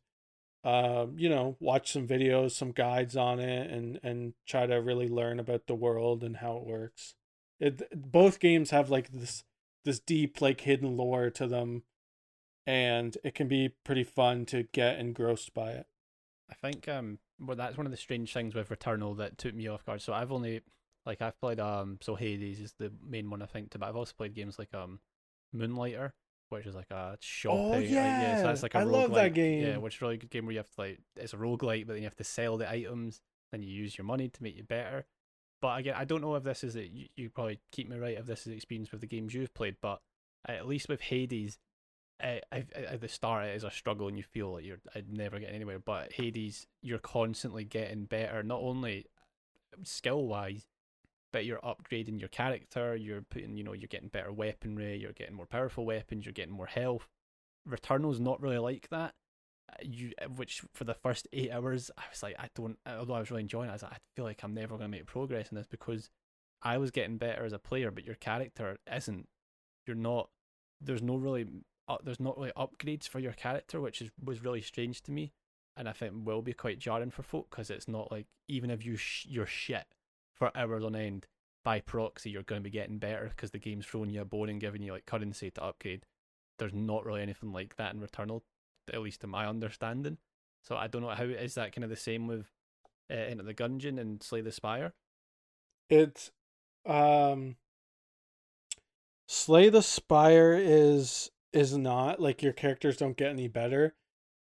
[0.65, 5.07] um you know, watch some videos, some guides on it and and try to really
[5.07, 7.15] learn about the world and how it works.
[7.59, 9.43] It both games have like this
[9.85, 11.83] this deep like hidden lore to them
[12.67, 15.87] and it can be pretty fun to get engrossed by it.
[16.49, 19.67] I think um well that's one of the strange things with Returnal that took me
[19.67, 20.01] off guard.
[20.01, 20.61] So I've only
[21.05, 23.95] like I've played um so Hades is the main one I think to but I've
[23.95, 24.99] also played games like um
[25.53, 26.13] Moonlighter,
[26.49, 29.33] which is like a shopping like, yeah, so yeah, that's like a I love that
[29.33, 29.81] roguelike, Yeah, game.
[29.81, 31.93] which is a really good game where you have to like it's a roguelike but
[31.93, 34.63] then you have to sell the items, then you use your money to make you
[34.63, 35.05] better.
[35.61, 36.91] But again, I don't know if this is it.
[36.91, 39.77] You, you probably keep me right if this is experience with the games you've played,
[39.81, 40.01] but
[40.47, 41.57] at least with Hades,
[42.23, 44.79] uh, I, I, at the start it is a struggle and you feel like you're
[44.93, 45.79] I'd never get anywhere.
[45.79, 49.07] But Hades, you're constantly getting better, not only
[49.83, 50.67] skill wise,
[51.35, 52.95] but you're upgrading your character.
[52.95, 54.97] You're putting, you know, you're getting better weaponry.
[54.97, 56.25] You're getting more powerful weapons.
[56.25, 57.09] You're getting more health.
[57.65, 59.15] Returnal's not really like that.
[59.81, 63.31] you which for the first eight hours I was like I don't although I was
[63.31, 65.49] really enjoying it I was like I feel like I'm never going to make progress
[65.49, 66.09] in this because
[66.61, 69.27] I was getting better as a player but your character isn't
[69.85, 70.29] you're not
[70.79, 71.47] there's no really
[71.89, 75.33] uh, there's not really upgrades for your character which is was really strange to me
[75.75, 78.85] and I think will be quite jarring for folk because it's not like even if
[78.85, 79.85] you sh- you're shit
[80.35, 81.27] for hours on end
[81.63, 84.49] by proxy you're going to be getting better because the game's throwing you a bone
[84.49, 86.05] and giving you like currency to upgrade
[86.57, 88.41] there's not really anything like that in Returnal
[88.93, 90.17] at least to my understanding.
[90.63, 92.47] So I don't know how is that kind of the same with
[93.09, 94.93] uh, Enter the Gungeon and Slay the Spire.
[95.89, 96.31] It's
[96.85, 97.55] um
[99.27, 103.95] Slay the Spire is is not like your characters don't get any better.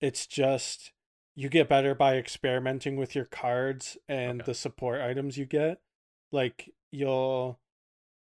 [0.02, 0.92] It's just
[1.40, 4.52] you get better by experimenting with your cards and Okay.
[4.52, 5.82] the support items you get.
[6.34, 7.60] Like you'll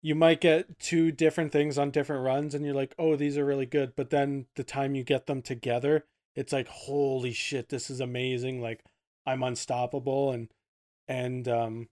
[0.02, 3.46] you might get two different things on different runs and you're like, "Oh, these are
[3.46, 7.90] really good." But then the time you get them together, it's like, "Holy shit, this
[7.92, 8.84] is amazing." Like
[9.28, 10.50] I'm unstoppable and
[11.08, 11.90] and um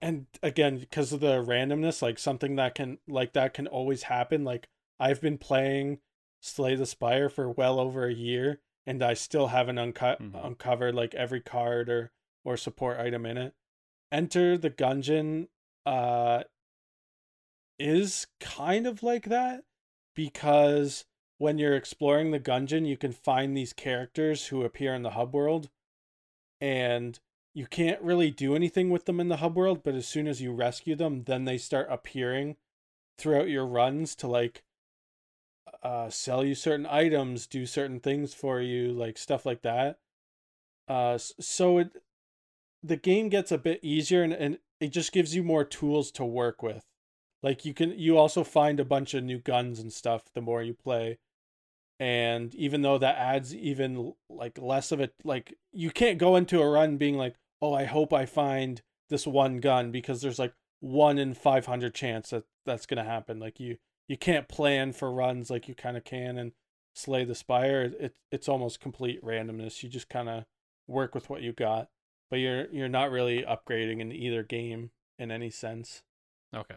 [0.00, 4.42] and again because of the randomness like something that can like that can always happen
[4.44, 4.68] like
[4.98, 5.98] i've been playing
[6.40, 10.44] slay the spire for well over a year and i still haven't unco- Mhm.
[10.46, 12.12] uncovered like every card or
[12.44, 13.54] or support item in it
[14.12, 15.48] enter the gungeon
[15.84, 16.44] uh
[17.78, 19.64] is kind of like that
[20.14, 21.04] because
[21.38, 25.34] when you're exploring the gungeon you can find these characters who appear in the hub
[25.34, 25.68] world
[26.60, 27.20] and
[27.52, 30.42] you can't really do anything with them in the hub world, but as soon as
[30.42, 32.56] you rescue them, then they start appearing
[33.16, 34.62] throughout your runs to like
[35.82, 39.98] uh sell you certain items, do certain things for you, like stuff like that.
[40.88, 41.90] Uh so it
[42.82, 46.24] the game gets a bit easier and, and it just gives you more tools to
[46.24, 46.84] work with.
[47.42, 50.62] Like you can you also find a bunch of new guns and stuff the more
[50.62, 51.18] you play
[51.98, 56.60] and even though that adds even like less of it like you can't go into
[56.60, 60.52] a run being like oh i hope i find this one gun because there's like
[60.80, 63.76] one in 500 chance that that's going to happen like you
[64.08, 66.52] you can't plan for runs like you kind of can and
[66.94, 70.44] slay the spire it it's almost complete randomness you just kind of
[70.86, 71.88] work with what you got
[72.30, 76.02] but you're you're not really upgrading in either game in any sense
[76.54, 76.76] Okay.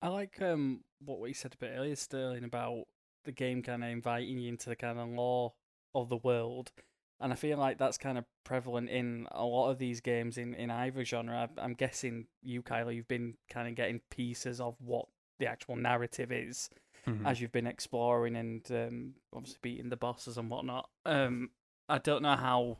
[0.00, 2.84] I like um what we said a bit earlier, Sterling, about
[3.24, 5.54] the game kind of inviting you into the kind of lore
[5.94, 6.72] of the world,
[7.20, 10.54] and I feel like that's kind of prevalent in a lot of these games in
[10.54, 11.48] in either genre.
[11.56, 15.06] I, I'm guessing you, Kyler, you've been kind of getting pieces of what
[15.42, 16.70] the actual narrative is
[17.06, 17.26] Mhm.
[17.26, 20.88] as you've been exploring and um, obviously beating the bosses and whatnot.
[21.04, 21.50] Um,
[21.88, 22.78] I don't know how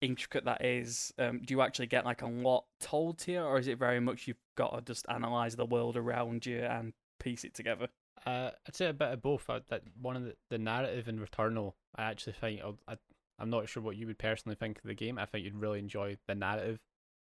[0.00, 1.12] intricate that is.
[1.18, 3.98] Um, do you actually get like a lot told to you, or is it very
[3.98, 7.88] much you've got to just analyze the world around you and piece it together?
[8.24, 9.50] Uh, I'd say a bit of both.
[9.50, 12.96] I, that one of the, the narrative in Returnal, I actually think I'll, I,
[13.40, 15.18] I'm not sure what you would personally think of the game.
[15.18, 16.78] I think you'd really enjoy the narrative.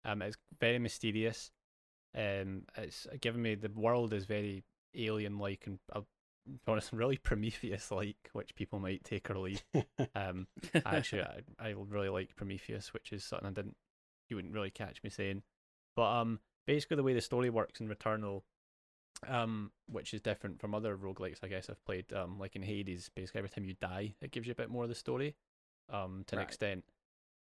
[0.06, 1.50] Um, it's very mysterious.
[2.16, 4.64] Um, it's given me the world is very
[4.94, 6.06] alien-like and I'll
[6.46, 9.62] be honest, really Prometheus-like, which people might take or leave.
[10.14, 10.48] Um,
[10.84, 13.76] actually, I, I really like Prometheus, which is something I didn't,
[14.28, 15.42] you wouldn't really catch me saying.
[15.94, 18.42] But um, basically the way the story works in Returnal,
[19.28, 23.10] um, which is different from other roguelikes I guess I've played, um, like in Hades,
[23.14, 25.36] basically every time you die, it gives you a bit more of the story,
[25.90, 26.48] um, to an Right.
[26.48, 26.84] extent.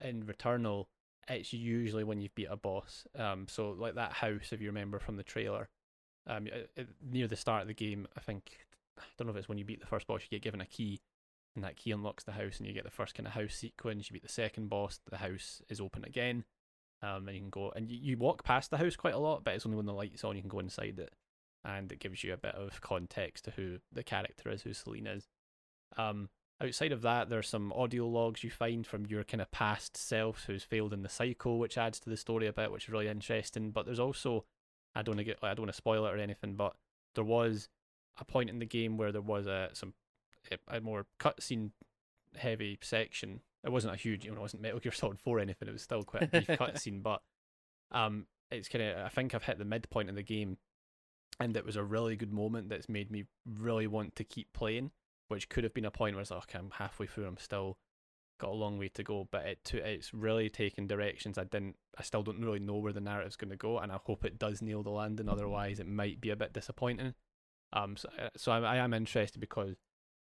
[0.00, 0.86] In Returnal,
[1.28, 3.06] it's usually when you've beat a boss.
[3.16, 5.68] Um, so like that house, if you remember from the trailer,
[6.26, 8.66] um, uh, uh, near the start of the game, I think
[8.98, 10.66] I don't know if it's when you beat the first boss, you get given a
[10.66, 11.00] key,
[11.54, 14.08] and that key unlocks the house, and you get the first kind of house sequence.
[14.08, 16.44] You beat the second boss, the house is open again,
[17.02, 19.44] um, and you can go and you, you walk past the house quite a lot,
[19.44, 21.12] but it's only when the lights on you can go inside it,
[21.64, 25.06] and it gives you a bit of context to who the character is, who Selene
[25.06, 25.28] is.
[25.96, 26.28] Um,
[26.62, 30.44] outside of that, there's some audio logs you find from your kind of past self
[30.44, 33.08] who's failed in the cycle, which adds to the story a bit, which is really
[33.08, 33.70] interesting.
[33.70, 34.44] But there's also,
[34.94, 36.74] I don't want to get, I don't want to spoil it or anything, but
[37.14, 37.68] there was
[38.18, 39.94] a point in the game where there was a some
[40.50, 41.70] a, a more cutscene
[42.36, 43.40] heavy section.
[43.64, 45.68] It wasn't a huge, you know, it wasn't Metal Gear Solid Four or anything.
[45.68, 47.22] It was still quite a brief cutscene, but
[47.90, 50.58] um, it's kind of I think I've hit the midpoint in the game,
[51.40, 54.90] and it was a really good moment that's made me really want to keep playing.
[55.28, 57.78] Which could have been a point where it's like, okay, I'm halfway through, I'm still
[58.42, 61.76] got a long way to go, but it to, it's really taken directions I didn't,
[61.96, 64.38] I still don't really know where the narrative's going to go, and I hope it
[64.38, 65.28] does nail the landing.
[65.28, 67.14] Otherwise, it might be a bit disappointing.
[67.72, 69.76] Um, so, uh, so I, I am interested because,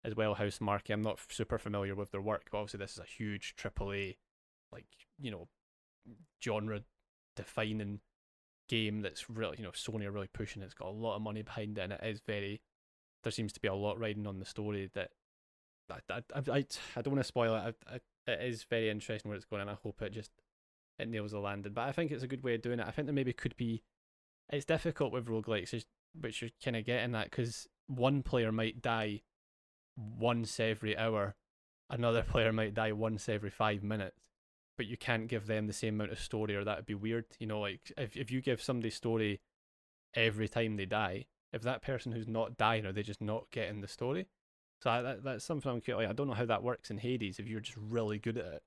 [0.03, 0.91] as well, Housemarque.
[0.91, 4.17] I'm not super familiar with their work, but obviously this is a huge AAA,
[4.73, 4.85] like
[5.17, 5.47] you know,
[6.43, 6.81] genre
[7.37, 8.01] defining
[8.67, 10.61] game that's really you know Sony are really pushing.
[10.61, 12.61] It's got a lot of money behind it, and it is very.
[13.23, 15.11] There seems to be a lot riding on the story that
[15.91, 17.75] I, I, I, I, don't want to spoil it.
[17.87, 20.31] I, I, it is very interesting where it's going, and I hope it just
[20.97, 21.73] it nails the landing.
[21.73, 22.87] But I think it's a good way of doing it.
[22.87, 23.83] I think there maybe could be.
[24.51, 25.83] It's difficult with roguelikes,
[26.19, 29.21] which you're kind of getting that because one player might die
[29.95, 31.35] once every hour,
[31.89, 34.29] another player might die once every five minutes,
[34.77, 37.25] but you can't give them the same amount of story, or that would be weird.
[37.39, 39.41] You know, like if if you give somebody story
[40.15, 43.81] every time they die, if that person who's not dying, are they just not getting
[43.81, 44.27] the story?
[44.81, 46.03] So I, that, that's something I'm curious.
[46.05, 47.39] Like, I don't know how that works in Hades.
[47.39, 48.63] If you're just really good at it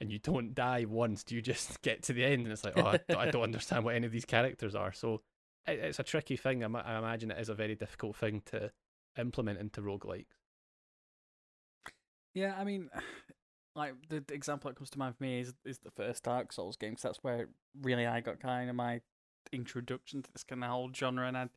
[0.00, 2.74] and you don't die once, do you just get to the end and it's like,
[2.76, 4.92] oh, I, don't- I don't understand what any of these characters are?
[4.92, 5.22] So
[5.66, 6.64] it, it's a tricky thing.
[6.64, 8.70] I, I imagine it is a very difficult thing to
[9.18, 10.26] implement into roguelikes.
[12.34, 12.90] Yeah, I mean,
[13.76, 16.76] like the, example that comes to mind for me is is the first Dark Souls
[16.76, 16.94] game.
[16.94, 17.48] 'cause that's where
[17.80, 19.00] really I got kind of my
[19.52, 21.48] introduction to this kind of whole genre, and I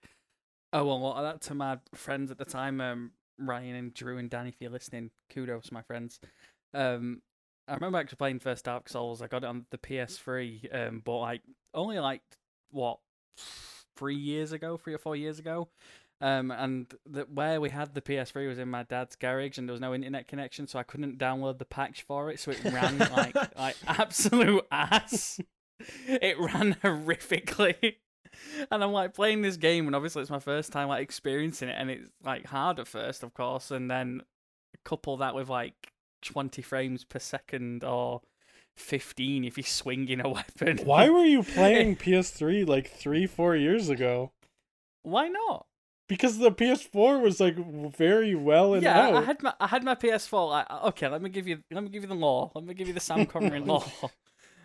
[0.73, 4.17] owe a lot of that to my friends at the time, um, Ryan and Drew
[4.17, 4.49] and Danny.
[4.49, 6.19] If you're listening, kudos, my friends.
[6.73, 7.21] Um,
[7.67, 9.21] I remember actually playing first Dark Souls.
[9.21, 11.41] I got it on the PS3, um, but like
[11.73, 12.21] only like
[12.71, 12.99] what
[13.95, 15.69] three years ago, three or four years ago.
[16.21, 19.73] Um, and the, where we had the PS3 was in my dad's garage, and there
[19.73, 22.39] was no internet connection, so I couldn't download the patch for it.
[22.39, 25.39] So it ran like like absolute ass.
[26.07, 27.95] It ran horrifically,
[28.71, 31.75] and I'm like playing this game, and obviously it's my first time like experiencing it,
[31.77, 34.21] and it's like hard at first, of course, and then
[34.83, 38.21] couple that with like 20 frames per second or
[38.75, 40.79] 15 if you're swinging a weapon.
[40.83, 44.31] Why were you playing PS3 like three, four years ago?
[45.03, 45.65] Why not?
[46.07, 47.55] Because the PS4 was like
[47.95, 49.15] very well and yeah, out.
[49.15, 50.49] I had my I had my PS4.
[50.49, 52.51] Like, okay, let me give you let me give you the law.
[52.53, 53.85] Let me give you the Sean Connery law.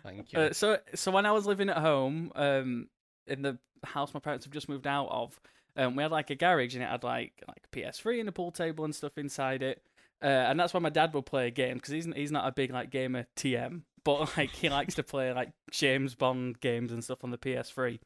[0.03, 0.39] Thank you.
[0.39, 2.87] Uh, so so when I was living at home, um,
[3.29, 5.39] in the house my parents have just moved out of,
[5.77, 8.51] um, we had like a garage and it had like like PS3 and a pool
[8.51, 9.81] table and stuff inside it.
[10.21, 12.51] Uh, and that's why my dad would play a game because he's he's not a
[12.51, 17.03] big like gamer TM, but like he likes to play like James Bond games and
[17.03, 17.99] stuff on the PS3.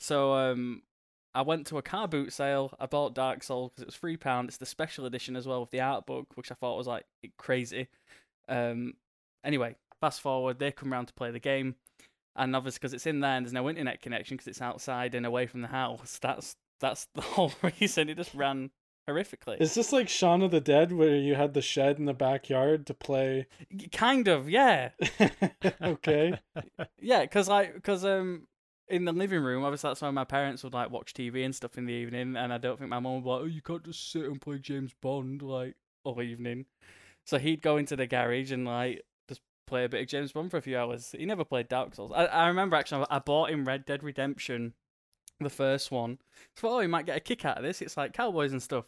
[0.00, 0.82] So um,
[1.34, 2.74] I went to a car boot sale.
[2.80, 4.48] I bought Dark Souls because it was three pound.
[4.48, 7.04] It's the special edition as well with the art book, which I thought was like
[7.36, 7.88] crazy.
[8.48, 8.94] Um,
[9.44, 11.76] anyway, fast forward, they come round to play the game,
[12.36, 15.26] and obviously because it's in there and there's no internet connection because it's outside and
[15.26, 16.18] away from the house.
[16.20, 18.08] That's that's the whole reason.
[18.08, 18.70] It just ran
[19.08, 19.60] horrifically.
[19.60, 22.86] Is this like Shaun of the Dead where you had the shed in the backyard
[22.86, 23.46] to play?
[23.92, 24.90] Kind of, yeah,
[25.82, 26.38] okay.
[27.00, 27.22] yeah.
[27.22, 28.46] Because like, because um,
[28.88, 31.78] in the living room, obviously that's where my parents would like watch TV and stuff
[31.78, 33.84] in the evening, and I don't think my mum would be like, oh, you can't
[33.84, 36.66] just sit and play James Bond like all evening.
[37.26, 39.02] So he'd go into the garage and like
[39.66, 41.14] play a bit of James Bond for a few hours.
[41.16, 42.12] He never played Dark Souls.
[42.14, 44.74] I, I remember actually I bought him Red Dead Redemption,
[45.40, 46.18] the first one.
[46.56, 47.82] So thought, oh, he might get a kick out of this.
[47.82, 48.86] It's like cowboys and stuff.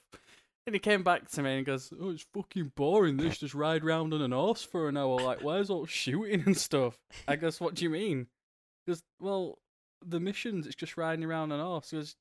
[0.67, 3.19] And he came back to me and goes, "Oh, it's fucking boring.
[3.19, 5.21] This just ride round on an horse for an hour.
[5.21, 8.27] Like, where's all shooting and stuff?" I guess, "What do you mean?"
[8.85, 9.59] Because "Well,
[10.05, 10.67] the missions.
[10.67, 12.17] It's just riding around on a horse." Because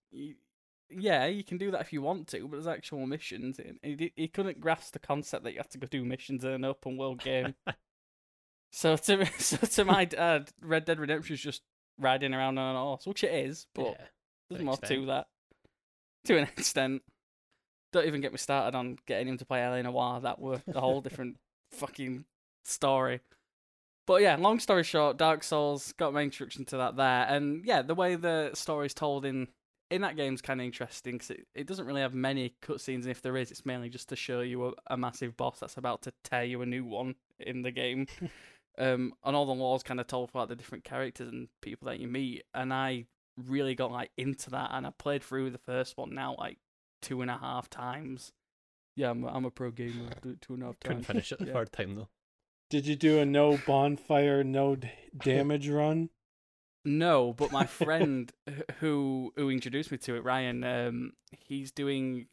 [0.91, 4.13] "Yeah, you can do that if you want to, but there's actual missions." And he
[4.15, 6.97] he couldn't grasp the concept that you have to go do missions in an open
[6.97, 7.55] world game.
[8.75, 11.61] so to so to my dad, uh, Red Dead Redemption is just
[11.97, 14.05] riding around on an horse, which it is, but yeah.
[14.49, 15.27] there's more to that.
[16.25, 17.01] To an extent.
[17.93, 20.19] Don't even get me started on getting him to play LA Noire.
[20.19, 21.37] That were a whole different
[21.71, 22.25] fucking
[22.65, 23.21] story.
[24.05, 27.81] But yeah, long story short, Dark Souls got my introduction to that there, and yeah,
[27.81, 29.47] the way the story's told in
[29.89, 33.11] in that game's kind of interesting because it, it doesn't really have many cutscenes, and
[33.11, 36.01] if there is, it's mainly just to show you a, a massive boss that's about
[36.01, 38.07] to tear you a new one in the game.
[38.77, 41.99] Um, and all the laws kind of told about the different characters and people that
[41.99, 43.05] you meet, and I
[43.37, 46.57] really got like into that, and I played through the first one now like
[47.01, 48.31] two and a half times.
[48.95, 50.05] Yeah, I'm a, I'm a pro gamer.
[50.09, 51.53] I do it two and a half Couldn't finish it the Yeah.
[51.53, 52.09] third time though.
[52.69, 56.09] Did you do a no bonfire, no d- damage run?
[56.83, 58.31] No, but my friend
[58.79, 62.27] who who introduced me to it, Ryan, um, he's doing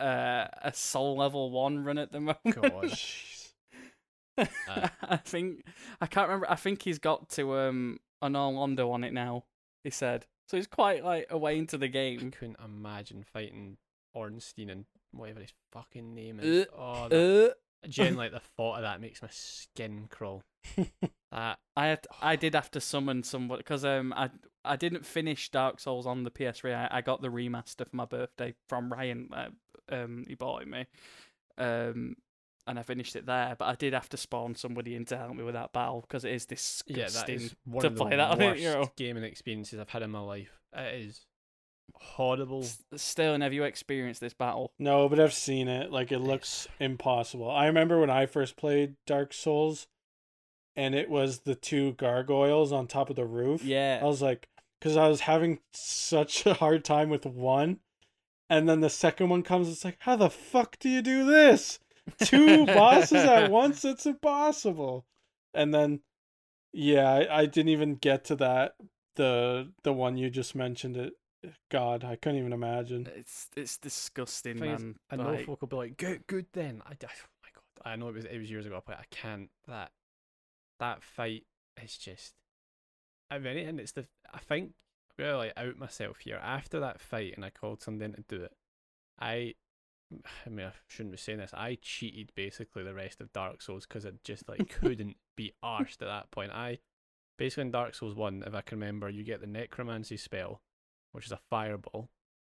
[0.00, 2.38] uh, a soul level one run at the moment.
[2.50, 2.92] God.
[4.38, 4.88] Uh.
[5.02, 5.64] I think
[6.00, 6.50] I can't remember.
[6.50, 9.44] I think he's got to um Anor Londo on it now.
[9.84, 10.56] He said so.
[10.56, 12.32] He's quite like away into the game.
[12.32, 13.76] I couldn't imagine fighting
[14.14, 16.66] Ornstein and whatever his fucking name is.
[16.66, 20.42] Uh, oh, that, Uh, the thought of that makes my skin crawl.
[21.30, 24.30] That I had I did have to summon someone because um I
[24.64, 26.74] I didn't finish Dark Souls on the PS3.
[26.74, 29.28] I, I got the remaster for my birthday from Ryan.
[29.32, 29.48] Uh,
[29.90, 30.86] um, he bought it me.
[31.58, 32.16] Um,
[32.68, 33.56] and I finished it there.
[33.58, 36.24] But I did have to spawn somebody in to help me with that battle because
[36.24, 36.46] it is
[36.86, 37.36] yeah, disgusting.
[37.36, 38.90] that is one to of the play that on it, worst you know.
[38.96, 40.60] gaming experiences I've had in my life.
[40.76, 41.20] It is
[41.94, 42.62] horrible.
[42.62, 44.72] S- Sterling, have you experienced this battle?
[44.78, 45.90] No, but I've seen it.
[45.90, 47.50] Like it looks impossible.
[47.50, 49.86] I remember when I first played Dark Souls,
[50.76, 53.64] and it was the two gargoyles on top of the roof.
[53.64, 53.98] Yeah.
[54.00, 54.48] I was like,
[54.78, 57.78] because I was having such a hard time with one,
[58.48, 59.68] and then the second one comes.
[59.68, 61.80] It's like, how the fuck do you do this?
[62.22, 63.84] Two bosses at once?
[63.84, 65.06] It's impossible.
[65.54, 66.00] And then,
[66.72, 68.72] yeah, I, I didn't even get to that.
[69.16, 70.96] The the one you just mentioned.
[70.96, 71.14] It,
[71.70, 73.08] God, I couldn't even imagine.
[73.14, 74.96] It's it's disgusting, Thing is, man.
[75.10, 77.90] I know Like, folk will be like, "Good, good." Then I, I, oh my god,
[77.90, 79.50] I know it was it was years ago, but I can't.
[79.66, 79.92] That
[80.80, 81.44] that fight
[81.82, 82.34] is just.
[83.30, 84.06] I mean, and it's the.
[84.32, 84.72] I think
[85.18, 86.40] I'm gonna like out myself here.
[86.42, 88.52] After that fight, and I called somebody in to do it.
[89.20, 89.54] I,
[90.46, 91.52] I mean, I shouldn't be saying this.
[91.54, 96.00] I cheated basically the rest of Dark Souls because I just like couldn't be arsed
[96.02, 96.50] at that point.
[96.52, 96.78] I
[97.38, 100.62] basically in Dark Souls one, if I can remember, you get the necromancy spell,
[101.12, 102.08] which is a fireball.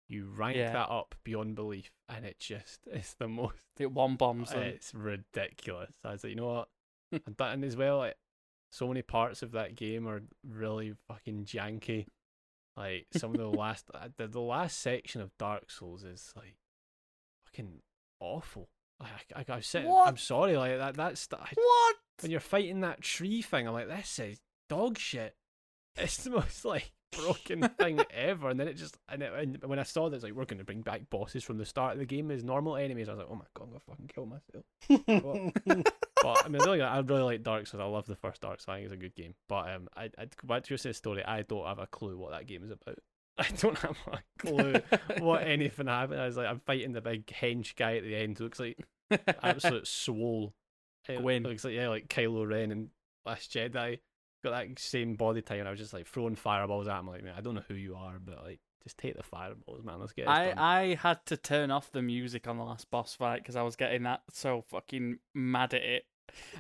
[0.08, 0.74] You rank Yeah.
[0.74, 3.64] that up beyond belief, and it just it's the most.
[3.80, 4.64] it one bombs them.
[4.64, 5.92] It's ridiculous.
[6.04, 6.70] I was like, you know what?
[7.12, 8.16] and that and as well, like
[8.72, 12.06] so many parts of that game are really fucking janky.
[12.78, 16.56] Like some of the last, uh, the, the last section of Dark Souls is like
[17.52, 17.80] fucking
[18.20, 18.70] awful.
[19.00, 20.58] Like, I, I, I said, I'm sorry.
[20.58, 21.96] Like that, that's I, what?
[22.22, 23.68] when you're fighting that tree thing.
[23.68, 24.40] I'm like, this is
[24.70, 25.36] dog shit.
[25.98, 28.50] It's the most like broken thing ever.
[28.50, 30.60] And then it just and, it, and when I saw that, it's like we're going
[30.60, 33.10] to bring back bosses from the start of the game as normal enemies.
[33.10, 35.94] I was like, oh my god, I'm gonna fucking kill myself.
[36.24, 37.82] But I mean, really, I really like Dark Souls.
[37.82, 38.74] I love the first Dark Souls.
[38.74, 39.36] I think it's a good game.
[39.50, 41.26] But um, I, I go back to your story.
[41.26, 43.00] I don't have a clue what that game is about.
[43.38, 44.76] I don't have a clue
[45.20, 46.22] what anything happened.
[46.22, 48.40] I was like, I'm fighting the big hench guy at the end.
[48.40, 48.78] Looks like
[49.42, 50.54] absolute swole.
[51.08, 52.90] It looks like yeah, like Kylo Ren and
[53.26, 54.00] Last Jedi.
[54.44, 57.08] Got that same body type, and I was just like throwing fireballs at him.
[57.08, 60.00] Like, man, I don't know who you are, but like, just take the fireballs, man.
[60.00, 60.58] Let's get I done.
[60.58, 63.76] I had to turn off the music on the last boss fight because I was
[63.76, 66.06] getting that so fucking mad at it.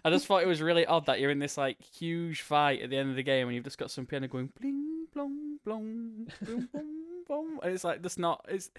[0.04, 2.90] I just thought it was really odd that you're in this like huge fight at
[2.90, 6.28] the end of the game and you've just got some piano going bling blong blong
[6.46, 8.70] boom boom boom and it's like that's not it's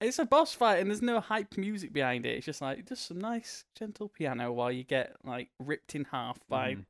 [0.00, 2.36] it's a boss fight and there's no hype music behind it.
[2.36, 6.38] It's just like just some nice gentle piano while you get like ripped in half
[6.48, 6.84] by Mhm.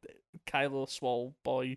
[0.46, 1.76] Kylo Swole boy.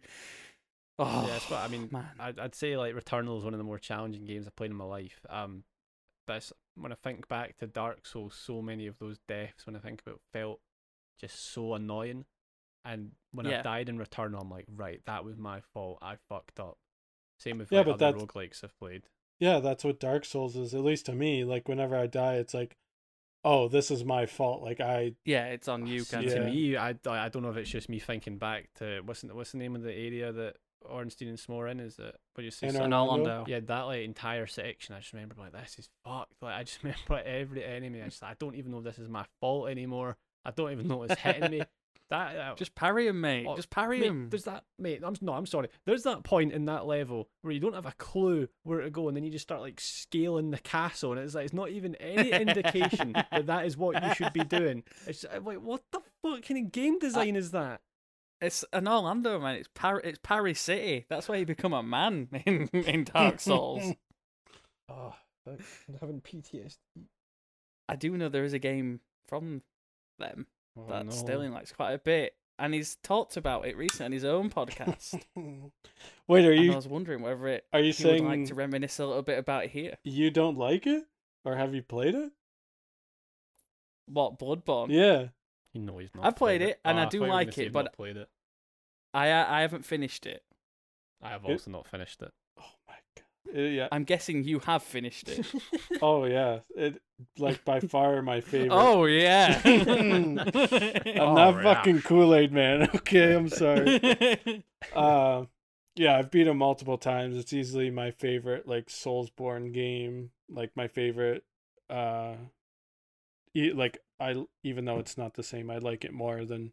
[0.99, 1.89] Oh, yeah, that's what I mean.
[1.91, 2.05] man.
[2.19, 4.77] I'd, I'd say like Returnal is one of the more challenging games I've played in
[4.77, 5.19] my life.
[5.29, 5.63] Um,
[6.27, 9.75] but it's, when I think back to Dark Souls, so many of those deaths, when
[9.75, 10.59] I think about, felt
[11.19, 12.25] just so annoying.
[12.85, 13.59] And when Yeah.
[13.59, 15.97] I died in Returnal, I'm like, right, that was my fault.
[16.03, 16.77] I fucked up.
[17.41, 19.03] Same with Yeah, like, but other that's- roguelikes I've played.
[19.39, 20.73] yeah, that's what Dark Souls is.
[20.75, 22.77] At least to me, like whenever I die, it's like,
[23.43, 24.61] oh, this is my fault.
[24.61, 26.35] Like I, yeah, it's on you, See, kind Yeah.
[26.35, 29.33] To me, I, I don't know if it's just me thinking back to what's the,
[29.33, 31.79] what's the name of the area that Ornstein and Smough in?
[31.79, 32.67] Is it what you say?
[32.67, 33.11] In Sun- Anor Londo?
[33.19, 33.45] Orlando.
[33.47, 36.33] yeah, that like entire section, I just remember like this is fucked.
[36.43, 38.01] Like I just remember every enemy.
[38.01, 40.17] I just I don't even know if this is my fault anymore.
[40.45, 41.61] I don't even know it's hitting me.
[42.11, 43.45] That uh, Just parry him, mate.
[43.47, 44.29] Oh, Just parry mate, him.
[44.29, 45.01] there's that mate.
[45.03, 45.69] I'm no, I'm sorry.
[45.85, 49.07] There's that point in that level where you don't have a clue where to go,
[49.07, 51.95] and then you just start like scaling the castle, and it's like it's not even
[51.95, 54.83] any indication that that is what you should be doing.
[55.07, 57.79] It's just, like, what the fuck kind of game design is that?
[58.41, 59.55] It's Anor Londo, man.
[59.55, 61.05] It's Par- It's Paris City.
[61.09, 63.93] That's why you become a man in in Dark Souls.
[64.89, 65.15] Oh,
[65.47, 65.57] I'm
[66.01, 66.77] having PTSD.
[67.87, 69.61] I do know there is a game from
[70.19, 70.47] them
[70.77, 71.11] Oh, that no.
[71.11, 75.21] Sterling likes quite a bit, and he's talked about it recently on his own podcast.
[76.27, 78.55] Wait, are and I was wondering whether it are you he would saying like to
[78.55, 79.95] reminisce a little bit about it here.
[80.03, 81.03] you don't like it,
[81.43, 82.31] or have you played it?
[84.07, 84.87] What Bloodborne?
[84.89, 85.27] Yeah.
[85.73, 86.25] You know he's not.
[86.25, 87.73] I've played played it, and oh, I Oh, do thought you were gonna like it,
[87.73, 88.29] but- not played it.
[89.13, 90.43] I I haven't finished it.
[91.21, 92.31] I have It- also not finished it.
[93.53, 93.65] My god.
[93.65, 93.87] Uh, yeah.
[93.91, 95.45] I'm guessing you have finished it.
[96.01, 96.59] Oh yeah.
[96.75, 97.01] It
[97.37, 98.69] like by far my favorite.
[98.71, 99.61] oh yeah.
[99.65, 101.61] I'm Oh, not yeah.
[101.63, 102.89] fucking Kool Aid man.
[102.95, 104.63] Okay, I'm sorry.
[104.95, 105.43] uh,
[105.95, 107.37] yeah, I've beat it multiple times.
[107.37, 110.31] It's easily my favorite like Soulsborne game.
[110.49, 111.43] Like my favorite.
[111.89, 112.35] Uh,
[113.53, 116.71] e- like I even though it's not the same, I like it more than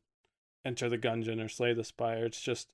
[0.65, 2.25] Enter the Gungeon or Slay the Spire.
[2.25, 2.69] It's just.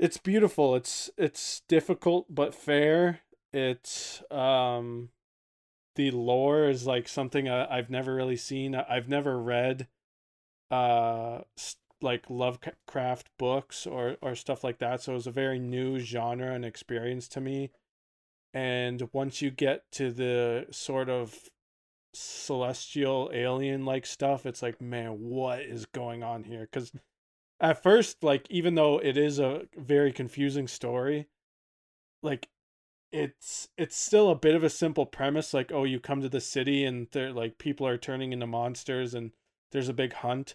[0.00, 0.74] It's beautiful.
[0.76, 3.20] It's it's difficult but fair.
[3.52, 5.10] It's um
[5.96, 8.74] the lore is like something I, I've never really seen.
[8.74, 9.88] I've never read
[10.70, 11.40] uh
[12.00, 15.02] like Lovecraft books or or stuff like that.
[15.02, 17.70] So it was a very new genre and experience to me.
[18.54, 21.50] And once you get to the sort of
[22.14, 26.62] celestial alien like stuff, it's like, man, what is going on here?
[26.62, 26.92] Because
[27.60, 31.28] at first, like, even though it is a very confusing story,
[32.22, 32.48] like
[33.12, 36.40] it's it's still a bit of a simple premise like oh you come to the
[36.40, 39.32] city and they're like people are turning into monsters and
[39.72, 40.54] there's a big hunt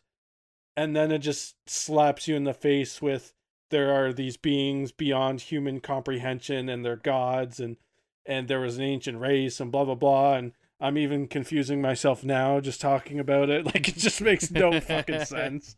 [0.77, 3.33] and then it just slaps you in the face with
[3.71, 7.77] there are these beings beyond human comprehension and they're gods and
[8.25, 12.23] and there was an ancient race and blah blah blah and I'm even confusing myself
[12.23, 15.75] now just talking about it like it just makes no fucking sense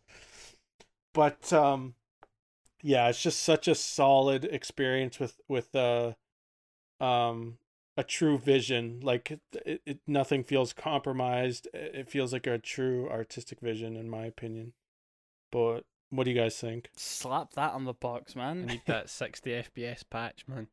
[1.17, 1.95] but um
[2.83, 6.13] yeah it's just such a solid experience with with uh
[7.01, 7.57] um
[7.97, 13.59] a true vision like it, it nothing feels compromised it feels like a true artistic
[13.59, 14.73] vision in my opinion
[15.51, 18.65] but what do you guys think Slap that on the box, I man.
[18.65, 20.67] need that 60 FPS patch, man.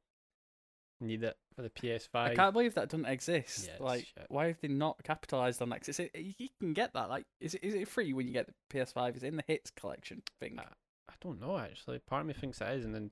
[1.03, 2.09] I need it for the PS5.
[2.15, 3.69] I can't believe that doesn't exist.
[3.69, 4.27] Yeah, like, shit.
[4.29, 5.81] why have they not capitalized on that?
[5.81, 7.09] 'Cause it's, it, you can get that.
[7.09, 9.17] Like, is it is it free when you get the PS5?
[9.17, 10.59] Is it in the hits collection thing?
[10.59, 10.65] Uh,
[11.09, 11.99] I don't know actually.
[12.01, 13.11] Part of me thinks it is, and then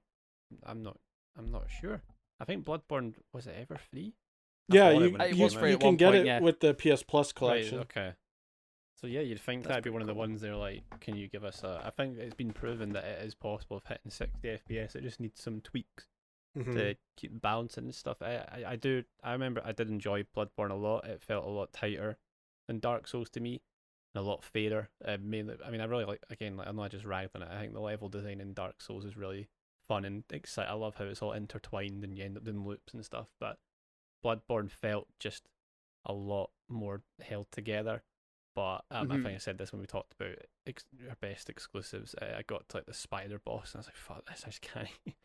[0.65, 0.99] I'm not.
[1.39, 2.03] I'm not sure.
[2.41, 4.15] I think Bloodborne was it ever free?
[4.71, 6.41] I yeah you, It you, was free you can get point, it yeah.
[6.41, 7.35] with the ps plus Right.
[7.35, 8.13] collection Okay.
[9.01, 11.17] So yeah, you'd think That's that'd be pretty one of the ones they're like, can
[11.17, 11.83] you give us a?
[11.85, 14.95] I think it's been proven that it is possible of hitting 60 FPS.
[14.95, 16.07] It just needs some tweaks
[16.57, 16.73] Mhm.
[16.75, 18.21] to keep balancing and stuff.
[18.23, 19.05] I, I I do.
[19.23, 21.07] I remember I did enjoy Bloodborne a lot.
[21.07, 22.19] It felt a lot tighter
[22.69, 23.63] than Dark Souls to me,
[24.15, 24.91] and a lot fairer.
[25.05, 26.57] Uh, mainly, I mean, I really like again.
[26.57, 27.49] Like, I'm not just ragged on it.
[27.51, 29.49] I think the level design in Dark Souls is really
[29.89, 30.71] fun and exciting.
[30.71, 33.29] I love how it's all intertwined and you end up doing loops and stuff.
[33.41, 33.59] But
[34.25, 35.49] Bloodborne felt just
[36.05, 38.03] a lot more held together.
[38.55, 39.23] But um, I Mhm.
[39.23, 40.37] think I said this when we talked about
[40.67, 42.15] ex- our best exclusives.
[42.21, 44.43] Uh, I got to like the spider boss, and I was like, "Fuck this!
[44.45, 44.89] I just can't."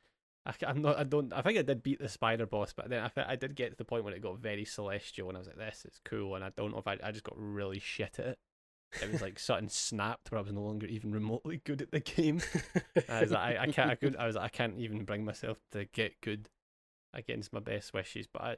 [0.47, 0.97] I, I'm not.
[0.97, 1.33] I don't.
[1.33, 3.71] I think I did beat the spider boss, but then I, thi- I did get
[3.71, 6.35] to the point when it got very celestial, and I was like, "This is cool."
[6.35, 8.39] And I don't know if I, I just got really shit at it.
[9.01, 11.99] It was like something snapped where I was no longer even remotely good at the
[11.99, 12.41] game.
[13.09, 13.91] I was like, I, I can't.
[13.91, 14.15] I could.
[14.15, 16.49] I was like, I can't even bring myself to get good
[17.13, 18.27] against my best wishes.
[18.31, 18.55] But I,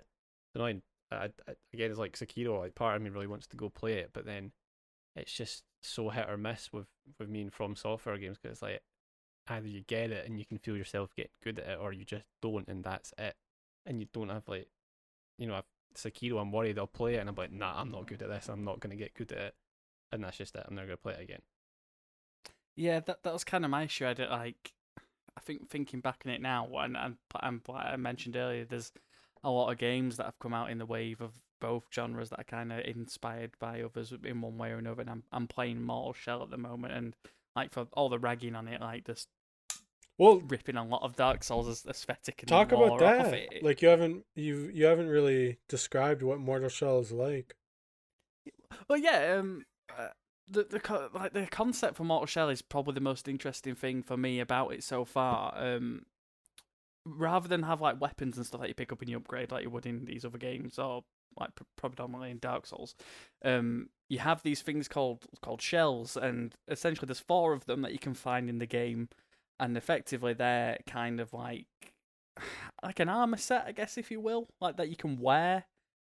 [0.53, 0.83] annoying.
[1.11, 2.59] I, I, again, it's like Sekiro.
[2.59, 4.51] Like part of me really wants to go play it, but then
[5.15, 6.85] it's just so hit or miss with
[7.19, 8.81] with me and From Software games because it's like
[9.49, 12.05] either you get it and you can feel yourself get good at it, or you
[12.05, 13.35] just don't, and that's it.
[13.85, 14.67] And you don't have like,
[15.37, 15.61] you know,
[15.95, 18.49] Sekiro, I'm worried I'll play it, and I'm like, nah, I'm not good at this.
[18.49, 19.55] I'm not gonna get good at it,
[20.11, 20.65] and that's just it.
[20.67, 21.41] I'm never gonna play it again.
[22.75, 24.07] Yeah, that that was kind of my issue.
[24.07, 24.73] I did like,
[25.35, 28.91] I think thinking back on it now, and and, and like I mentioned earlier, there's
[29.43, 32.39] a lot of games that have come out in the wave of both genres that
[32.39, 35.01] are kind of inspired by others in one way or another.
[35.01, 37.15] And I'm I'm playing Mortal Shell at the moment, and
[37.55, 39.27] like for all the ragging on it, like just
[40.19, 43.63] well ripping a lot of Dark Souls aesthetic and talk about that it.
[43.63, 47.55] like you haven't you you haven't really described what mortal shell is like
[48.87, 49.37] Well, yeah.
[49.39, 49.65] Um,
[49.97, 50.09] uh,
[50.47, 54.03] the the co- like the concept for Mortal Shell is probably the most interesting thing
[54.03, 55.53] for me about it so far.
[55.55, 56.05] Um,
[57.05, 59.63] rather than have like weapons and stuff that you pick up and you upgrade like
[59.63, 61.03] you would in these other games or
[61.39, 62.95] like pr- predominantly in Dark Souls,
[63.45, 67.93] um, you have these things called called shells, and essentially there's four of them that
[67.93, 69.09] you can find in the game,
[69.59, 71.67] and effectively they're kind of like
[72.83, 75.65] like an armor set, I guess, if you will, like that you can wear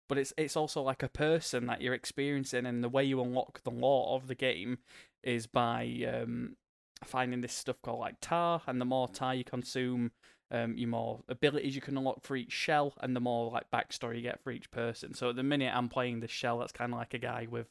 [0.09, 3.63] but it's it's also like a person that you're experiencing, and the way you unlock
[3.63, 4.79] the lore of the game
[5.23, 6.57] is by um,
[7.05, 10.11] finding this stuff called like tar, and the more tar you consume,
[10.51, 14.17] um, you more abilities you can unlock for each shell, and the more like backstory
[14.17, 15.13] you get for each person.
[15.13, 17.67] So at the minute I'm playing this shell that's kind of like a guy with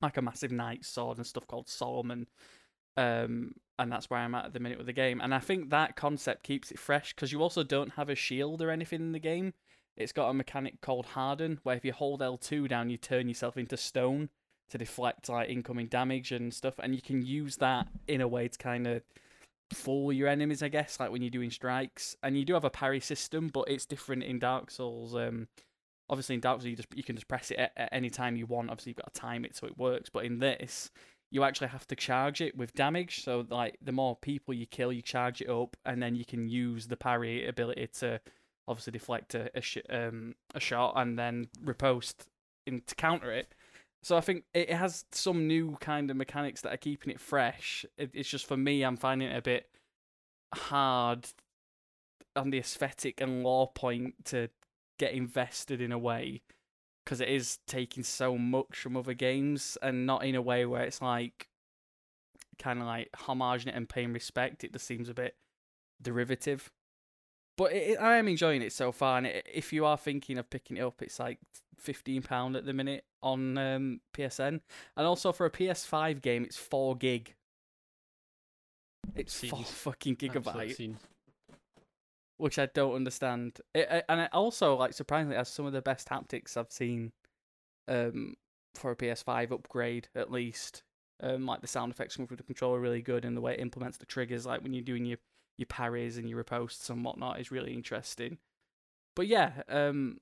[0.00, 2.28] like a massive knight sword and stuff called Solomon.
[2.96, 5.20] Um, and that's where I'm at at the minute with the game.
[5.20, 8.62] And I think that concept keeps it fresh because you also don't have a shield
[8.62, 9.52] or anything in the game.
[9.96, 13.56] It's got a mechanic called Harden, where if you hold L2 down, you turn yourself
[13.56, 14.28] into stone
[14.70, 18.48] to deflect like incoming damage and stuff, and you can use that in a way
[18.48, 19.02] to kind of
[19.72, 22.16] fool your enemies, I guess, like when you're doing strikes.
[22.22, 25.14] And you do have a parry system, but it's different in Dark Souls.
[25.14, 25.48] Um,
[26.10, 28.36] obviously in Dark Souls you just you can just press it at, at any time
[28.36, 28.70] you want.
[28.70, 30.90] Obviously you've got to time it so it works, but in this
[31.34, 33.24] you actually have to charge it with damage.
[33.24, 36.48] So like the more people you kill, you charge it up, and then you can
[36.48, 38.20] use the parry ability to
[38.68, 42.28] obviously deflect a a, sh- um, a shot and then riposte
[42.68, 43.52] in to counter it.
[44.04, 47.84] So I think it has some new kind of mechanics that are keeping it fresh.
[47.98, 49.68] It, it's just for me, I'm finding it a bit
[50.54, 51.26] hard
[52.36, 54.50] on the aesthetic and lore point to
[55.00, 56.42] get invested in a way
[57.04, 60.82] because it is taking so much from other games and not in a way where
[60.82, 61.48] it's like
[62.58, 64.64] kind of like homaging it and paying respect.
[64.64, 65.36] It just seems a bit
[66.00, 66.70] derivative.
[67.56, 69.18] But it, I am enjoying it so far.
[69.18, 71.38] And it, if you are thinking of picking it up, it's like
[71.78, 74.60] fifteen pound at the minute on um, PSN,
[74.96, 77.34] and also for a PS5 game, it's four gig.
[79.14, 80.76] It's four fucking Absolute gigabyte.
[80.76, 80.98] scenes.
[82.36, 83.60] Which I don't understand.
[83.74, 87.12] It, it- and it also, like, surprisingly, has some of the best haptics I've seen
[87.88, 88.34] um,
[88.74, 90.82] for a PS5 upgrade, at least.
[91.22, 93.54] Um, like the sound effects coming through the controller are really good, and the way
[93.54, 95.18] it implements the triggers, like when you're doing your
[95.56, 98.38] your parries and your ripostes and whatnot, is really interesting.
[99.14, 100.18] But yeah, um,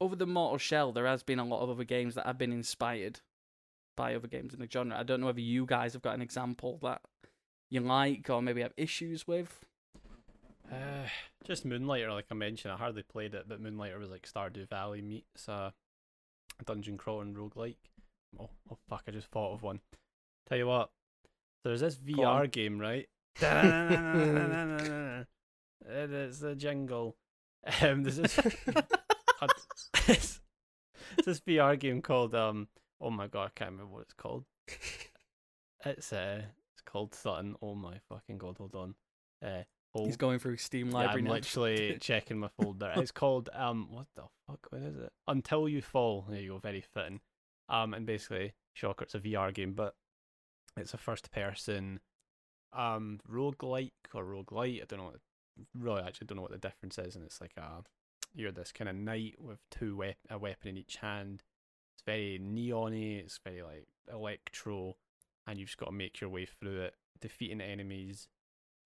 [0.00, 2.52] other than Mortal Shell, there has been a lot of other games that have been
[2.52, 3.20] inspired
[3.96, 4.98] by other games in the genre.
[4.98, 7.02] I don't know whether you guys have got an example that
[7.70, 9.64] you like or maybe have issues with.
[10.70, 11.08] Uh,
[11.44, 15.02] just Moonlighter, like I mentioned, I hardly played it, but Moonlighter was like Stardew Valley
[15.02, 15.70] meets uh,
[16.60, 17.76] a dungeon crawling roguelike.
[18.38, 19.04] Oh, oh fuck!
[19.08, 19.80] I just thought of one.
[20.48, 20.90] Tell you what,
[21.64, 23.08] there's this VR game, right?
[25.88, 27.16] It is the jingle.
[27.82, 28.82] Um, there's this, uh,
[30.06, 30.40] it's,
[31.16, 32.68] it's this VR game called um.
[33.00, 34.44] Oh my god, I can't remember what it's called.
[35.84, 36.42] It's uh,
[36.72, 37.56] it's called something.
[37.60, 38.94] Oh my fucking god, hold on.
[39.44, 39.64] Uh,
[40.04, 41.30] He's going through Steam yeah, library I'm now.
[41.32, 42.92] literally checking my folder.
[42.96, 45.12] It's called um what the fuck what is it?
[45.26, 46.26] Until You Fall.
[46.28, 47.20] There you go, very fitting.
[47.68, 49.94] Um and basically, shocker, it's a VR game, but
[50.76, 52.00] it's a first person
[52.72, 54.82] um roguelike or roguelite.
[54.82, 55.20] I don't know what
[55.74, 57.82] really actually don't know what the difference is, and it's like a
[58.34, 61.42] you're this kind of knight with two wep- a weapon in each hand.
[61.94, 64.96] It's very neony, it's very like electro,
[65.46, 68.28] and you've just got to make your way through it, defeating enemies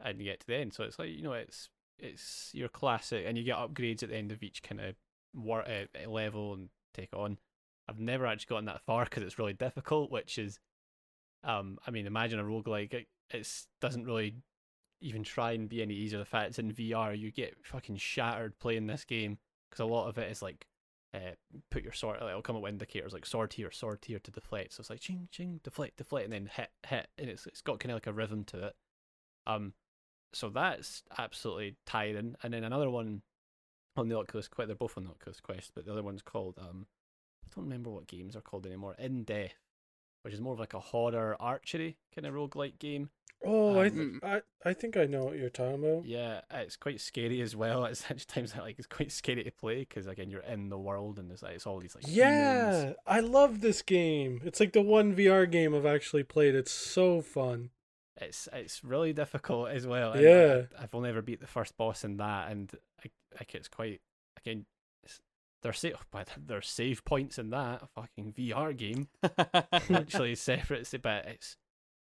[0.05, 0.73] and you get to the end.
[0.73, 4.17] So it's like you know, it's it's your classic, and you get upgrades at the
[4.17, 4.95] end of each kind of
[5.35, 7.39] war- uh, level and take on.
[7.89, 10.61] I've never actually gotten that far because it's really difficult, which is,
[11.45, 12.95] um, I mean, imagine a roguelike.
[12.95, 14.37] It it's, doesn't really
[15.01, 16.19] even try and be any easier.
[16.19, 19.39] The fact it's in VR, you get fucking shattered playing this game
[19.69, 20.67] because a lot of it is like.
[21.13, 21.33] Uh,
[21.73, 22.19] put your sword.
[22.23, 24.75] It'll come up with indicators like sword here, sword here to deflect.
[24.75, 27.81] So it's like ching ching, deflect, deflect, and then hit, hit, and it's it's got
[27.81, 28.77] kind of like a rhythm to it.
[29.45, 29.73] Um,
[30.33, 32.37] so that's absolutely tiring.
[32.43, 33.23] And then another one
[33.97, 34.69] on the Oculus Quest.
[34.69, 36.87] They're both on the Oculus Quest, but the other one's called um,
[37.45, 38.95] I don't remember what games are called anymore.
[38.99, 39.55] In Death,
[40.23, 43.11] which is more of like a horror archery kind of roguelike game.
[43.43, 46.05] Oh, I, Um, th- I I think I know what you're talking about.
[46.05, 47.87] Yeah, it's quite scary as well.
[47.87, 51.19] At such times, like it's quite scary to play because again, you're in the world
[51.19, 52.17] and there's like it's all these like demons.
[52.19, 54.43] Yeah, I love this game.
[54.45, 56.55] It's like the one VR game I've actually played.
[56.55, 57.71] It's so fun.
[58.17, 60.13] It's it's really difficult as well.
[60.13, 60.63] and Yeah.
[60.79, 62.71] I, I've only ever beat the first boss in that, and
[63.05, 64.01] I, like it's quite
[64.39, 64.67] again.
[65.63, 69.09] There's sa- but there's save points in that a fucking VR game.
[69.91, 71.57] actually, separate, but it's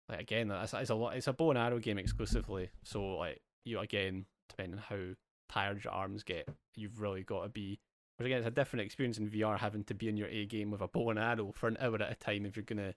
[0.08, 1.16] like again, it's, it's a lot.
[1.16, 2.70] It's a bow and arrow game exclusively.
[2.84, 5.14] So like you again, depending on how
[5.52, 7.80] tired your arms get, you've really got to be.
[8.16, 10.70] Which again, it's a different experience in VR having to be in your A game
[10.70, 12.94] with a bow and arrow for an hour at a time if you're gonna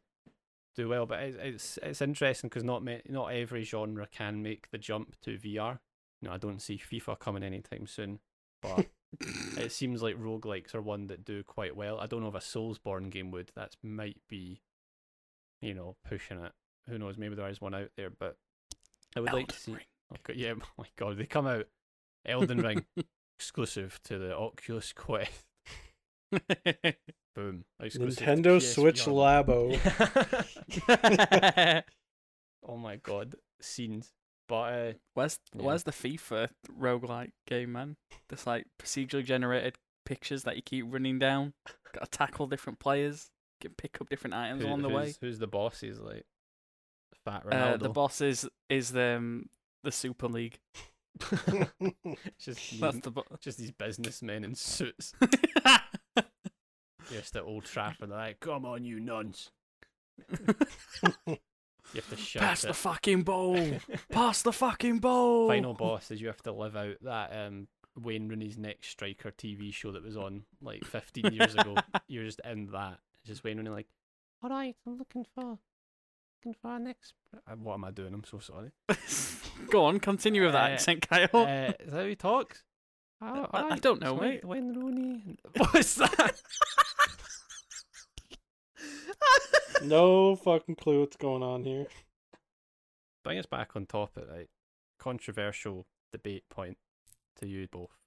[0.75, 1.05] do well.
[1.05, 5.19] But it's it's, it's interesting because not ma- not every genre can make the jump
[5.21, 5.79] to VR.
[6.21, 8.19] No, I don't see FIFA coming anytime soon,
[8.61, 8.85] but
[9.57, 11.99] it seems like roguelikes are one that do quite well.
[11.99, 13.51] I don't know if a Soulsborne game would.
[13.55, 14.61] That might be,
[15.61, 16.51] you know, pushing it.
[16.87, 17.17] Who knows?
[17.17, 18.37] Maybe there is one out there, but
[19.15, 19.77] I would like to see.
[20.23, 21.67] God, yeah, oh my God, they come out
[22.25, 22.85] Elden Ring
[23.39, 25.45] exclusive to the Oculus Quest.
[27.35, 27.63] Boom.
[27.79, 29.05] Exclusive Nintendo Switch.
[29.05, 29.77] Labo.
[32.67, 34.11] oh my God, scenes.
[34.47, 35.61] But uh, Where's Yeah.
[35.63, 37.95] where's the FIFA roguelike game, man?
[38.29, 39.75] This like procedurally generated
[40.05, 41.53] pictures that you keep running down.
[41.93, 43.29] Got to tackle different players,
[43.61, 45.05] Can pick up different items who- along the way.
[45.07, 45.83] who's, who's the boss?
[45.83, 46.25] Is like
[47.23, 47.79] Fat Uh, Ronaldo.
[47.79, 49.45] the boss is is the um,
[49.83, 50.59] the Super League.
[52.39, 55.13] just That's the bo- just these businessmen in suits.
[57.11, 59.51] Just at Old Trafford, they're like, "Come on, you nuns!"
[61.93, 62.67] You have to shout Pass it.
[62.67, 63.57] the fucking ball.
[64.11, 65.47] Pass the fucking ball.
[65.49, 67.67] Final boss is you have to live out that um
[67.99, 71.75] Wayne Rooney's next striker TV show that was on like 15 years ago.
[72.07, 72.99] You're just in that.
[73.23, 73.87] It's just Wayne Rooney like,
[74.41, 75.57] all right, I'm looking for,
[76.39, 77.13] looking for our next.
[77.35, 78.13] Uh, What am I doing?
[78.13, 78.71] I'm so sorry.
[79.69, 81.27] Go on, continue with that Uh, accent, Kyle.
[81.33, 82.63] Uh, is that how he talks?
[83.21, 84.45] Oh, I- I alright, don't know, mate.
[84.45, 85.37] Wayne, Wayne Rooney.
[85.57, 86.41] What's that?
[89.83, 91.87] No fucking clue what's going on here.
[93.23, 94.49] Bring us back on topic, right?
[94.99, 96.77] Controversial debate point
[97.37, 97.97] to you both.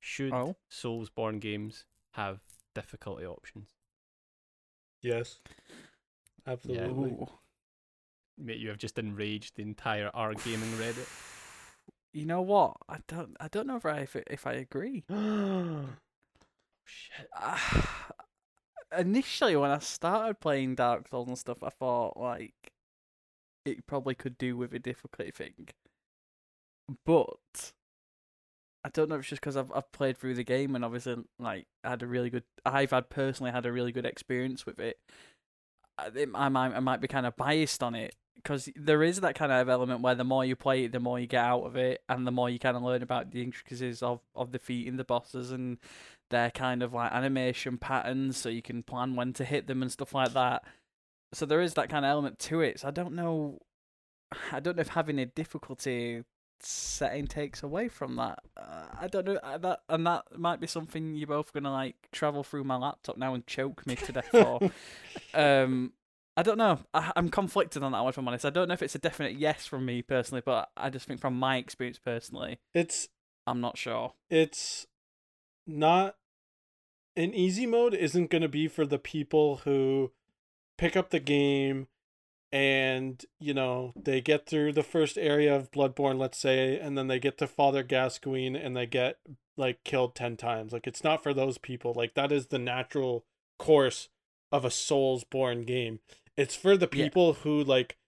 [0.00, 0.56] Should Oh.
[0.70, 2.40] Soulsborne games have
[2.74, 3.70] difficulty options?
[5.00, 5.40] Yes,
[6.46, 7.10] absolutely.
[7.12, 7.28] Ooh.
[8.36, 11.08] Mate, you have just enraged the entire R gaming Reddit.
[12.10, 12.78] You know what?
[12.88, 13.36] I don't.
[13.38, 15.04] I don't know if I if, if I agree.
[16.84, 17.28] Shit.
[17.34, 18.07] Ah,
[18.96, 22.72] initially, when I started playing Dark Souls and stuff, I thought like
[23.64, 25.68] it probably could do with a difficulty thing,
[27.04, 27.72] but
[28.84, 31.16] I don't know if it's just because I've I've played through the game and obviously
[31.38, 34.98] like had a really good I've had personally had a really good experience with it.
[35.98, 39.20] I, it, I might I might be kind of biased on it because there is
[39.20, 41.64] that kind of element where the more you play it, the more you get out
[41.64, 44.96] of it, and the more you kind of learn about the intricacies of of defeating
[44.96, 45.78] the bosses and
[46.30, 49.90] their kind of like animation patterns, so you can plan when to hit them and
[49.92, 50.64] stuff like that.
[51.32, 52.80] So there is that kind of element to it.
[52.80, 53.60] So I don't know.
[54.52, 56.24] I don't know if having a difficulty
[56.60, 58.40] setting takes away from that.
[58.56, 62.08] Uh, I don't know uh, that, and that might be something you're both gonna like
[62.12, 64.70] travel through my laptop now and choke me to death for.
[65.34, 65.92] um,
[66.36, 66.78] I don't know.
[66.94, 68.10] I, I'm conflicted on that one.
[68.10, 70.68] If I'm honest, I don't know if it's a definite yes from me personally, but
[70.76, 73.08] I just think from my experience personally, It's
[73.46, 74.14] I'm not sure.
[74.30, 74.86] it's
[75.66, 76.16] not
[77.18, 80.12] an easy mode isn't going to be for the people who
[80.78, 81.88] pick up the game
[82.50, 87.06] and you know they get through the first area of bloodborne let's say and then
[87.08, 89.18] they get to father gascoigne and they get
[89.58, 93.26] like killed 10 times like it's not for those people like that is the natural
[93.58, 94.08] course
[94.50, 95.98] of a Soulsborne game
[96.38, 97.04] it's for the Yeah.
[97.04, 97.98] people who like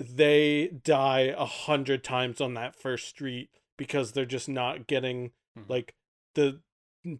[0.00, 5.68] they die a hundred times on that first street because they're just not getting Mhm.
[5.68, 5.94] like
[6.34, 6.60] the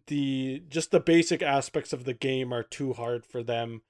[0.07, 3.81] the just the basic aspects of the game are too hard for them.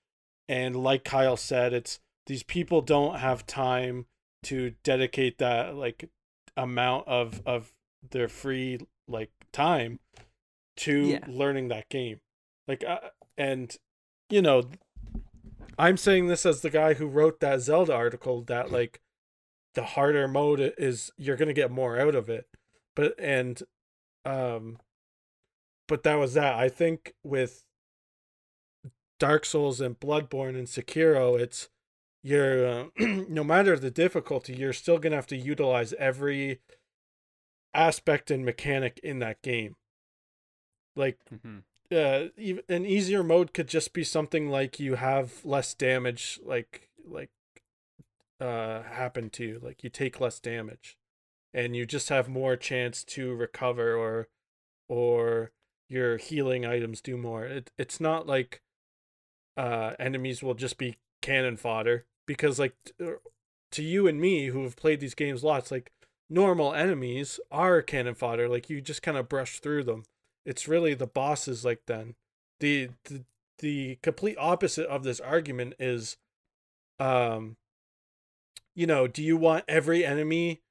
[0.48, 4.06] And like Kyle said it's these people don't have time
[4.44, 6.10] to dedicate that like
[6.56, 7.74] amount of of
[8.12, 10.00] their free like time
[10.78, 11.26] to Yeah.
[11.28, 12.20] learning that game.
[12.68, 13.00] Like uh,
[13.38, 13.76] and
[14.30, 14.64] you know
[15.80, 19.00] i'm saying this as the guy who wrote that zelda article that like
[19.76, 22.48] the harder mode is you're gonna get more out of it.
[22.96, 23.62] But and
[24.26, 24.80] um
[25.88, 26.56] but that was that.
[26.56, 27.64] I think with
[29.20, 31.70] dark souls and bloodborne and sekiro it's
[32.22, 32.86] you're uh,
[33.28, 36.60] no matter the difficulty you're still gonna have to utilize every
[37.74, 39.76] aspect and mechanic in that game.
[40.96, 41.64] Like Mhm.
[41.92, 42.30] uh
[42.70, 47.30] an easier mode could just be something like you have less damage like like
[48.40, 49.60] uh happen to you.
[49.64, 50.98] Like you take less damage
[51.54, 54.28] and you just have more chance to recover or
[54.90, 55.52] or
[55.90, 57.46] your healing items do more.
[57.46, 58.62] It, it's not like
[59.56, 63.14] uh enemies will just be cannon fodder because like uh,
[63.72, 65.92] to you and me who have played these games lots like
[66.30, 70.04] normal enemies are cannon fodder like you just kind of brush through them.
[70.46, 72.16] It's really the bosses like then.
[72.60, 73.24] The, the
[73.60, 76.18] the complete opposite of this argument is
[77.00, 77.58] um
[78.76, 80.62] you know do you want every enemy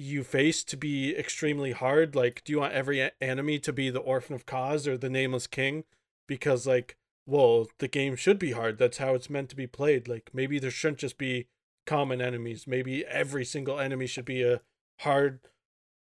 [0.00, 4.00] you face to be extremely hard like do you want every enemy to be the
[4.00, 5.84] orphan of Kos or the nameless king?
[6.26, 6.96] Because like
[7.26, 8.78] well the game should be hard.
[8.78, 10.08] That's how it's meant to be played.
[10.08, 11.46] Like maybe there shouldn't just be
[11.86, 12.66] common enemies.
[12.66, 14.60] Maybe every single enemy should be a
[15.00, 15.40] hard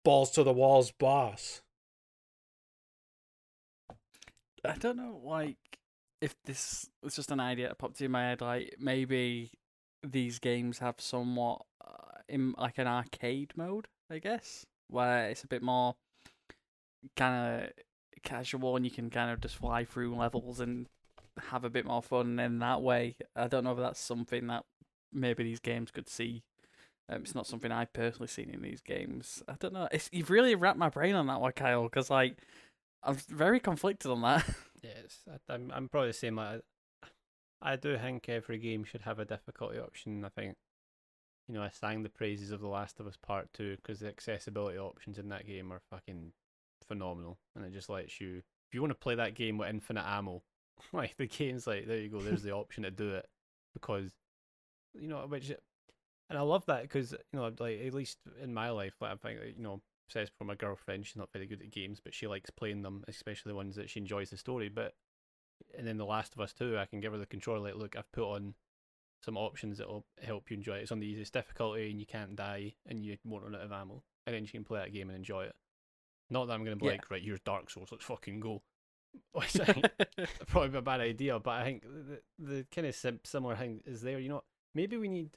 [0.04, 1.62] balls to the walls boss.
[4.64, 5.56] I don't know, like
[6.20, 8.40] if this was just an idea that popped in my head.
[8.40, 9.52] Like maybe
[10.04, 15.48] these games have somewhat uh, in like an arcade mode, I guess, where it's a
[15.48, 15.96] bit more
[17.16, 17.70] kind of
[18.22, 20.86] casual and you can kind of just fly through levels and
[21.50, 23.16] have a bit more fun in that way.
[23.36, 24.64] I don't know if that's something that
[25.12, 26.42] maybe these games could see.
[27.08, 29.42] Um, it's not something I've personally seen in these games.
[29.46, 29.88] I don't know.
[29.92, 32.38] It's you've really wrapped my brain on that one, Kyle, because like
[33.02, 34.44] I'm very conflicted on that.
[34.84, 35.72] Yes, I, I'm.
[35.74, 36.38] I'm probably the same.
[37.64, 40.22] I do think every game should have a difficulty option.
[40.22, 40.56] I think,
[41.48, 44.08] you know, I sang the praises of The Last of Us Part Two because the
[44.08, 46.32] accessibility options in that game are fucking
[46.86, 48.42] phenomenal, and it just lets you.
[48.68, 50.42] If you want to play that game with infinite ammo,
[50.92, 52.20] like the game's like, there you go.
[52.20, 53.26] There's the option to do it
[53.72, 54.12] because,
[54.92, 55.50] you know, which,
[56.28, 59.16] and I love that because you know, like at least in my life, like I
[59.16, 62.26] think you know, says for my girlfriend, she's not very good at games, but she
[62.26, 64.68] likes playing them, especially the ones that she enjoys the story.
[64.68, 64.92] But
[65.76, 67.60] and then The Last of Us Two, I can give her the controller.
[67.60, 68.54] Like, look, I've put on
[69.22, 70.82] some options that will help you enjoy it.
[70.82, 73.72] It's on the easiest difficulty, and you can't die, and you won't run out of
[73.72, 75.54] ammo, and then she can play that game and enjoy it.
[76.30, 76.92] Not that I'm gonna be Yeah.
[76.92, 78.62] like, right, here's Dark Souls, let's fucking go.
[79.32, 79.86] Which I think
[80.48, 84.00] probably a bad idea, but I think the, the kind of sim- similar thing is
[84.02, 84.18] there.
[84.18, 84.42] You know,
[84.74, 85.36] maybe we need.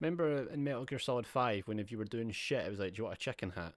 [0.00, 2.92] Remember in Metal Gear Solid Five, when if you were doing shit, it was like,
[2.92, 3.72] "Do you want a chicken hat?"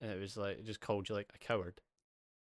[0.00, 1.80] And it was like, it just called you like a coward.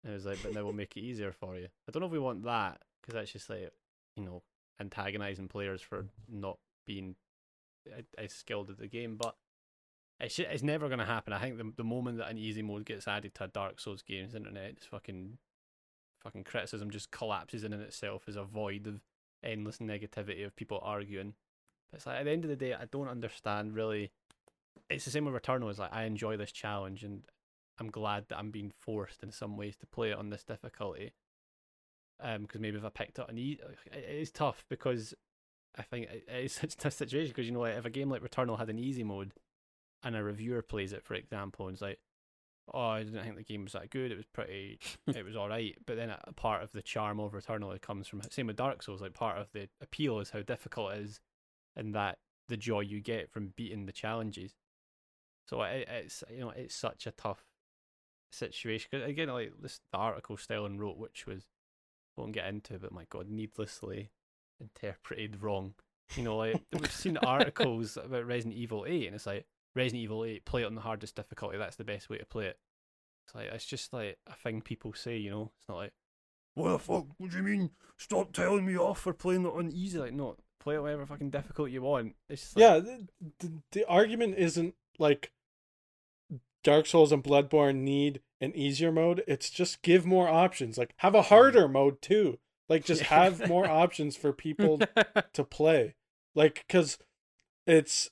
[0.03, 1.67] And it was like, but now we'll make it easier for you.
[1.87, 3.71] I don't know if we want that because that's just like,
[4.15, 4.43] you know,
[4.79, 7.15] antagonizing players for not being
[7.91, 9.17] uh, as skilled at the game.
[9.17, 9.35] But
[10.19, 11.33] it's ju- it's never gonna happen.
[11.33, 14.01] I think the the moment that an easy mode gets added to a Dark Souls
[14.01, 15.37] game, the internet just fucking,
[16.23, 19.01] fucking criticism just collapses in, in itself as a void of
[19.43, 21.33] endless negativity of people arguing.
[21.91, 24.11] But it's like at the end of the day, I don't understand really.
[24.89, 25.69] It's the same with Returnal.
[25.69, 27.23] It's like I enjoy this challenge and
[27.79, 31.13] I'm glad that I'm being forced in some ways to play it on this difficulty.
[32.21, 35.13] Um, because maybe if I picked up an e, it is tough because
[35.77, 38.09] I think it is such a tough situation because you know like, if a game
[38.09, 39.31] like Returnal had an easy mode,
[40.03, 41.99] and a reviewer plays it, for example, and it's like,
[42.73, 44.11] oh, I didn't think the game was that good.
[44.11, 45.75] It was pretty, it was all right.
[45.85, 49.01] But then a part of the charm of Returnal comes from same with Dark Souls.
[49.01, 51.19] Like part of the appeal is how difficult it is,
[51.75, 52.17] and that
[52.47, 54.53] the joy you get from beating the challenges.
[55.47, 57.43] So it, it's you know it's such a tough
[58.31, 58.89] situation.
[58.91, 61.47] 'Cause again, like this the article Sterling wrote, which was
[62.15, 64.11] won't get into, but my god, needlessly
[64.59, 65.75] interpreted wrong.
[66.15, 70.25] You know, like we've seen articles about Resident Evil Eight, and it's like Resident Evil
[70.25, 71.57] Eight, play it on the hardest difficulty.
[71.57, 72.59] That's the best way to play it.
[73.25, 75.17] It's like it's just like a thing people say.
[75.17, 75.93] You know, it's not like
[76.55, 77.05] what the fuck?
[77.17, 77.69] What do you mean?
[77.97, 79.97] Stop telling me off for playing it on easy.
[79.99, 82.15] Like, no, play it whatever fucking difficult you want.
[82.27, 83.07] It's just like, yeah, the,
[83.39, 85.31] the, the argument isn't like
[86.63, 89.23] Dark Souls and Bloodborne need an easier mode.
[89.27, 90.77] It's just give more options.
[90.77, 92.39] Like have a harder mode too.
[92.67, 94.79] Like just have more options for people
[95.33, 95.95] to play.
[96.35, 96.97] Like cuz
[97.65, 98.09] it's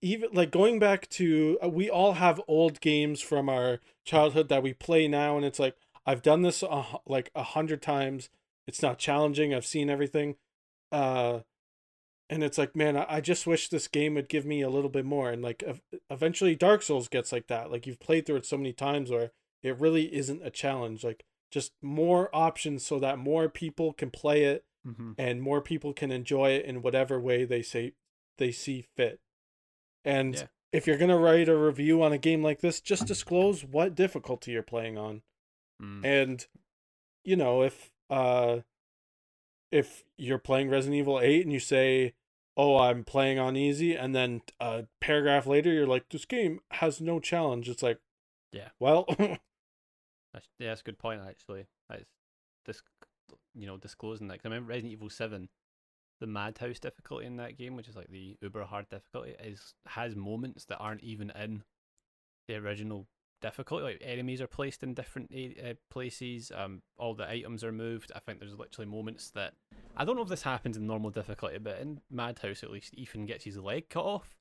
[0.00, 4.62] even like going back to uh, we all have old games from our childhood that
[4.62, 5.76] we play now and it's like
[6.06, 8.28] I've done this hu- like a hundred times.
[8.66, 9.52] It's not challenging.
[9.54, 10.36] I've seen everything.
[10.92, 11.40] Uh
[12.30, 15.04] and it's like man I, just wish this game would give me a little bit
[15.04, 15.62] more and like
[16.10, 19.32] eventually dark souls gets like that like you've played through it so many times where
[19.62, 24.44] it really isn't a challenge like just more options so that more people can play
[24.44, 25.14] it Mhm.
[25.16, 27.92] and more people can enjoy it in whatever way they say
[28.36, 29.20] they see fit
[30.04, 30.46] and Yeah.
[30.72, 33.94] if you're going to write a review on a game like this just disclose what
[33.94, 35.22] difficulty you're playing on
[35.82, 36.04] Mm.
[36.04, 36.46] and
[37.24, 38.60] you know, if uh
[39.74, 42.14] if you're playing Resident Evil 8 and you say,
[42.56, 47.00] "Oh, I'm playing on easy," and then a paragraph later you're like, "This game has
[47.00, 48.00] no challenge." It's like,
[48.52, 48.68] Yeah.
[48.78, 49.06] Well,
[50.32, 51.66] That's, yeah, that's a good point actually.
[51.88, 52.04] That's
[52.64, 52.82] this,
[53.54, 54.38] you know, disclosing that.
[54.38, 55.48] 'Cause I remember Resident Evil Seven,
[56.20, 60.16] the Madhouse difficulty in that game, which is like the uber hard difficulty, is has
[60.16, 61.64] moments that aren't even in
[62.48, 63.06] the original
[63.40, 63.84] difficulty.
[63.84, 66.50] Like enemies are placed in different uh, places.
[66.54, 68.10] Um, all the items are moved.
[68.14, 69.54] I think there's literally moments that
[69.96, 73.26] I don't know if this happens in normal difficulty, but in Madhouse at least, Ethan
[73.26, 74.36] gets his leg cut off,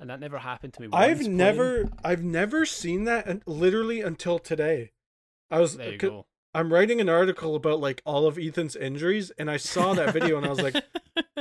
[0.00, 0.88] and that never happened to me.
[0.92, 1.36] I've once playing.
[1.36, 4.92] never I've never seen that un- literally until today.
[5.50, 6.26] I was There you 'cause go.
[6.56, 10.36] I'm writing an article about like all of Ethan's injuries and I saw that video
[10.36, 10.82] and I was like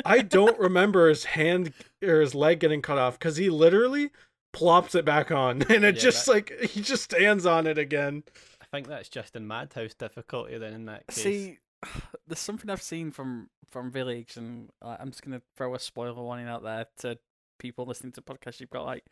[0.03, 1.71] I don't remember his hand
[2.03, 4.09] or his leg getting cut off cuz he literally
[4.53, 7.77] plops it back on and it Yeah, just that- like he just stands on it
[7.77, 8.23] again.
[8.61, 11.23] I think that's just in Madhouse difficulty then in that case.
[11.23, 11.59] See,
[12.27, 16.47] there's something I've seen from from Village, and I'm just gonna throw a spoiler warning
[16.47, 17.17] out there to
[17.59, 18.59] people listening to podcasts.
[18.59, 19.03] You've got like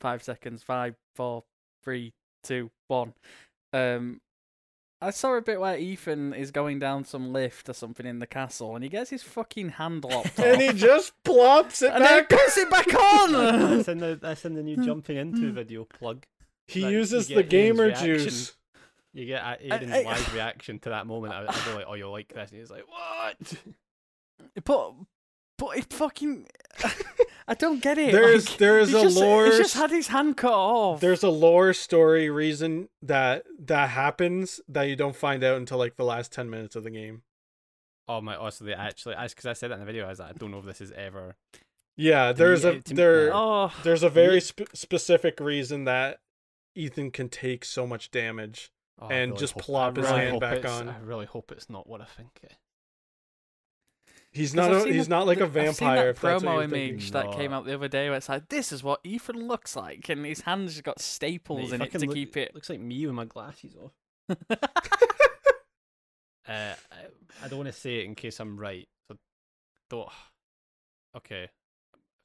[0.00, 1.44] five seconds, five, four,
[1.84, 2.12] three,
[2.42, 3.14] two, one.
[3.72, 4.20] Um,
[5.02, 8.26] I saw a bit where Ethan is going down some lift or something in the
[8.26, 12.20] castle, and he gets his fucking hand lopped And he just plops it and then
[12.22, 12.28] back.
[12.30, 13.32] puts it back on.
[13.76, 16.24] that's in the that's in the new jumping into video plug.
[16.66, 18.06] He Like, uses get the Ian's gamer reaction.
[18.18, 18.56] juice.
[19.16, 21.32] You get A- Aiden's I- live reaction to that moment.
[21.32, 23.54] I, I go like, "Oh, you like this?" And he's like, "What?"
[24.64, 24.92] but
[25.58, 26.46] but it fucking.
[27.48, 28.12] I don't get it.
[28.12, 31.00] There's like, there's a just, lore He's just had his hand cut off.
[31.00, 35.96] there's a lore story reason that that happens that you don't find out until like
[35.96, 37.22] the last 10 minutes of the game.
[38.08, 38.36] Oh my!
[38.36, 40.32] Oh, so they actually, because I said that in the video, I was like, I
[40.32, 41.36] don't know if this is ever.
[41.96, 46.18] Yeah, there's me- a to there Oh, there's a very sp- specific reason that
[46.74, 48.70] Ethan can take so much damage.
[48.98, 50.88] Oh, And really just plop I his really hand back on.
[50.88, 52.30] I really hope it's not what I think.
[52.42, 52.54] It.
[54.32, 56.04] He's not a, he's the- not like a the- I've seen vampire.
[56.04, 58.48] that if that's what promo image that came out the other day where it's like,
[58.48, 61.92] this is what Ethan looks like, and his hands just got staples Mate, in it
[61.92, 62.54] to look- keep it.
[62.54, 63.92] Looks like me with my glasses off.
[66.48, 68.86] Uh, I, I don't want to say it in case I'm right.
[69.08, 69.16] So
[69.90, 70.08] don't.
[71.16, 71.48] Okay.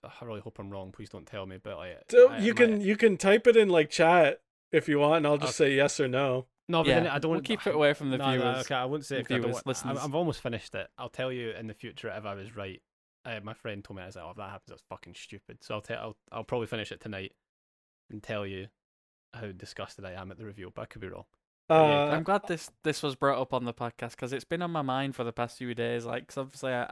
[0.03, 0.91] I really hope I'm wrong.
[0.91, 1.57] Please don't tell me.
[1.57, 4.41] But like, So I- you my- can you can type it in like chat
[4.71, 6.45] if you want, and I'll just say yes or no.
[6.67, 7.31] No, but yeah, then I don't.
[7.31, 8.65] we'll keep it away from the no, no, viewers.
[8.65, 10.87] okay, I won't say the it 'cause Viewers, I am I've almost finished it.
[10.97, 12.81] I'll tell you in the future if I was right.
[13.23, 15.63] Uh, my friend told me I was like, "Oh, if that happens, that's fucking stupid."
[15.63, 15.99] So I'll tell.
[15.99, 17.33] I'll, I'll probably finish it tonight
[18.09, 18.67] and tell you
[19.33, 20.71] how disgusted I am at the review.
[20.73, 21.25] But I could be wrong.
[21.71, 24.71] Uh, I'm glad this this was brought up on the podcast because it's been on
[24.71, 26.05] my mind for the past few days.
[26.05, 26.91] Like, 'cause obviously, I,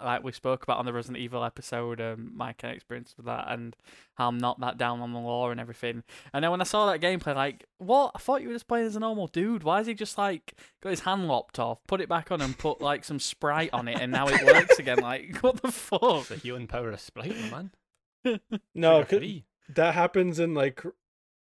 [0.00, 3.14] I- like we spoke about on the Resident Evil episode, um, my kind of experience
[3.16, 3.76] with that and
[4.16, 6.02] how I'm not that down on the lore and everything.
[6.32, 8.12] And then when I saw that gameplay, like, what?
[8.14, 9.62] I thought you were just playing as a normal dude.
[9.62, 12.58] Why is he just like got his hand lopped off, put it back on, and
[12.58, 14.98] put like some sprite on it, and now it works again?
[14.98, 16.00] Like, what the fuck?
[16.02, 17.70] It's the healing power of Sprite, man.
[18.74, 19.44] no, Sugar 'cause free.
[19.76, 20.82] that happens in like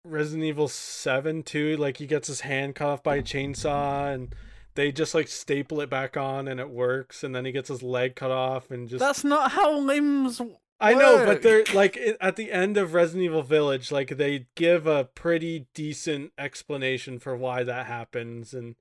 [0.05, 1.77] Resident Evil 7 too.
[1.77, 4.33] Like he gets his hand cut off by a chainsaw and
[4.75, 7.81] they just like staple it back on and it works and then he gets his
[7.81, 10.41] leg cut off and just That's not how limbs.
[10.79, 14.47] I know, but they're like it, at the end of Resident Evil Village, like they
[14.55, 18.75] give a pretty decent explanation for why that happens, and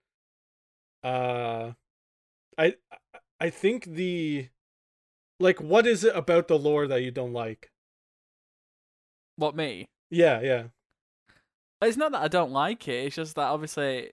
[1.04, 1.72] uh,
[2.58, 2.74] I
[3.38, 4.48] I think the
[5.38, 7.70] like what is it about the lore that you don't like?
[9.36, 9.86] What me?
[10.10, 10.64] Yeah, yeah,
[11.82, 13.06] It's not that I don't like it.
[13.06, 14.10] It's just that obviously,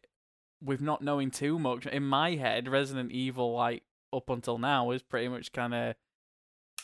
[0.61, 3.83] with not knowing too much, in my head, Resident Evil, like
[4.13, 5.95] up until now, is pretty much kind of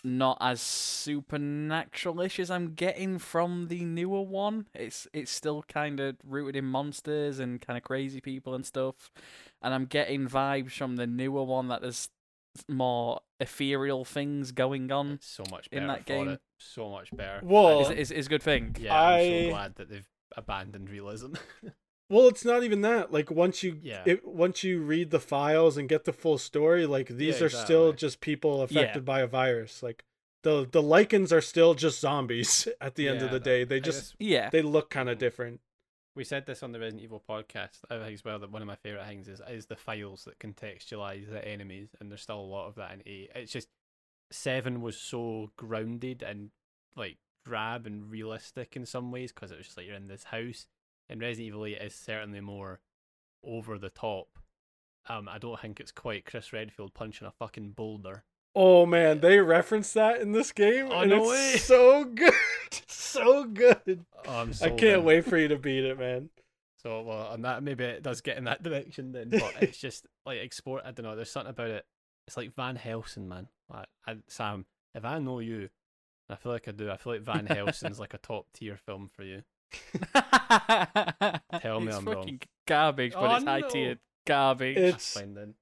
[0.04, 4.68] not as supernatural-ish as I'm getting from the newer one.
[4.74, 9.12] It's it's still kind of rooted in monsters and kind of crazy people and stuff,
[9.62, 12.10] and I'm getting vibes from the newer one that there's
[12.70, 15.14] more ethereal things going on.
[15.14, 16.42] It's so much in that game- it.
[16.60, 17.42] So much better.
[17.44, 18.76] Well, Is is is a good thing.
[18.80, 20.08] yeah, I'm I- so glad that they've
[20.38, 21.34] abandoned realism.
[22.10, 23.12] well, it's not even that.
[23.12, 24.04] Like once you Yeah.
[24.06, 27.50] it, once you read the files and get the full story, like these Yeah, are
[27.50, 29.06] still just people affected Yeah.
[29.06, 29.84] by a virus.
[29.84, 30.06] Like
[30.44, 33.64] the the lycans are still just zombies at the end Yeah, of the that- day.
[33.66, 34.50] They just guess Yeah.
[34.50, 35.20] they look kind of mm.
[35.20, 35.60] different.
[36.16, 37.80] we said this on the Resident Evil podcast.
[37.92, 40.40] I think as well that one of my favorite things is is the files that
[40.40, 43.32] contextualize the enemies, and there's still a lot of that in eight.
[43.36, 43.68] It's just
[44.32, 46.50] seven was so grounded and
[46.96, 47.18] like
[47.48, 50.68] drab and realistic in some ways because it was just like you're in this house.
[51.10, 52.80] And Resident Evil eight is certainly more
[53.44, 54.28] over the top.
[55.10, 58.24] Um, I don't think it's quite Chris Redfield punching a fucking boulder.
[58.56, 61.58] Oh man, they reference that in this game, Oh, and no it's way.
[61.60, 62.34] so good,
[62.88, 64.06] so good.
[64.28, 66.30] Oh, I can't wait for you to beat it, man.
[66.82, 70.08] So well, and that maybe it does get in that direction then, but it's just
[70.26, 70.84] like export.
[70.86, 71.16] I don't know.
[71.16, 71.86] There's something about it.
[72.28, 73.48] It's like Van Helsing, man.
[73.72, 75.70] Like I, Sam, if I know you,
[76.30, 76.90] I feel like I do.
[76.92, 79.44] I feel like Van Helsing's like a top tier film for you.
[81.62, 82.16] Tell me it's I'm wrong.
[82.24, 83.70] fucking garbage, but Oh, it's high no.
[83.70, 84.78] tier garbage.
[84.78, 85.56] It's- fine then.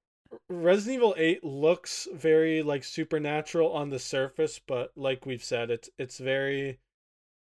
[0.49, 5.89] Resident Evil 8 looks very like supernatural on the surface, but like we've said, it's
[5.97, 6.80] it's very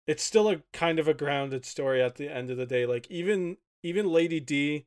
[0.06, 2.86] it's still a kind of a grounded story at the end of the day.
[2.86, 4.86] Like even even Lady D,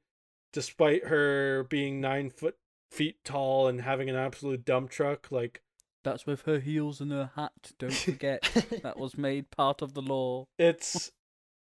[0.54, 2.56] despite her being nine foot
[2.90, 5.62] feet tall and having an absolute dump truck, like
[6.04, 7.72] That's with her heels and her hat.
[7.78, 8.42] Don't forget
[8.84, 10.48] that was made part of the lore.
[10.58, 11.12] it's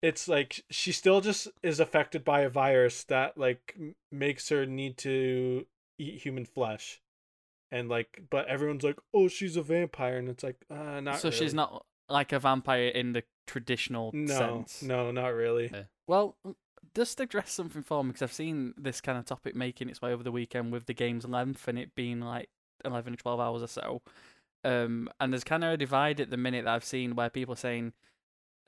[0.03, 3.77] it's like she still just is affected by a virus that like
[4.11, 5.67] makes her need to
[5.99, 7.03] eat human flesh
[7.71, 11.31] and like but everyone's like oh she's a vampire and it's like uh not so
[11.31, 14.83] she's not like a vampire in the traditional no sense.
[14.83, 15.83] no not really Yeah.
[16.07, 16.37] Well,
[16.97, 20.13] just address something for me because I've seen this kind of topic making its way
[20.13, 22.49] over the weekend with the game's length and it being like
[22.85, 24.03] 11 or 12 hours or so.
[24.63, 27.55] Um, and there's kind of a divide at the minute that I've seen where people
[27.55, 27.93] are saying,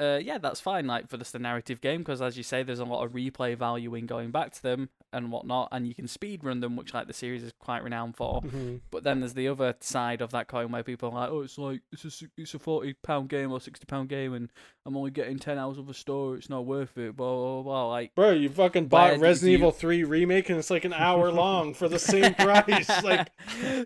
[0.02, 2.80] uh, yeah, that's fine, like for just a narrative game, because as you say, there's
[2.80, 6.08] a lot of replay value in going back to them and whatnot, and you can
[6.08, 8.40] speed run them, which like the series is quite renowned for.
[8.42, 8.80] Mhm.
[8.90, 11.58] But then there's the other side of that coin where people are like, oh, it's
[11.58, 14.50] like it's a it's a forty pound game or sixty pound game, and
[14.86, 16.38] I'm only getting ten hours of a story.
[16.38, 17.14] It's not worth it.
[17.16, 17.88] Blah blah blah.
[17.90, 21.30] Like, bro you fucking bought resident you- evil 3 remake and it's like an hour
[21.30, 23.28] long for the same price like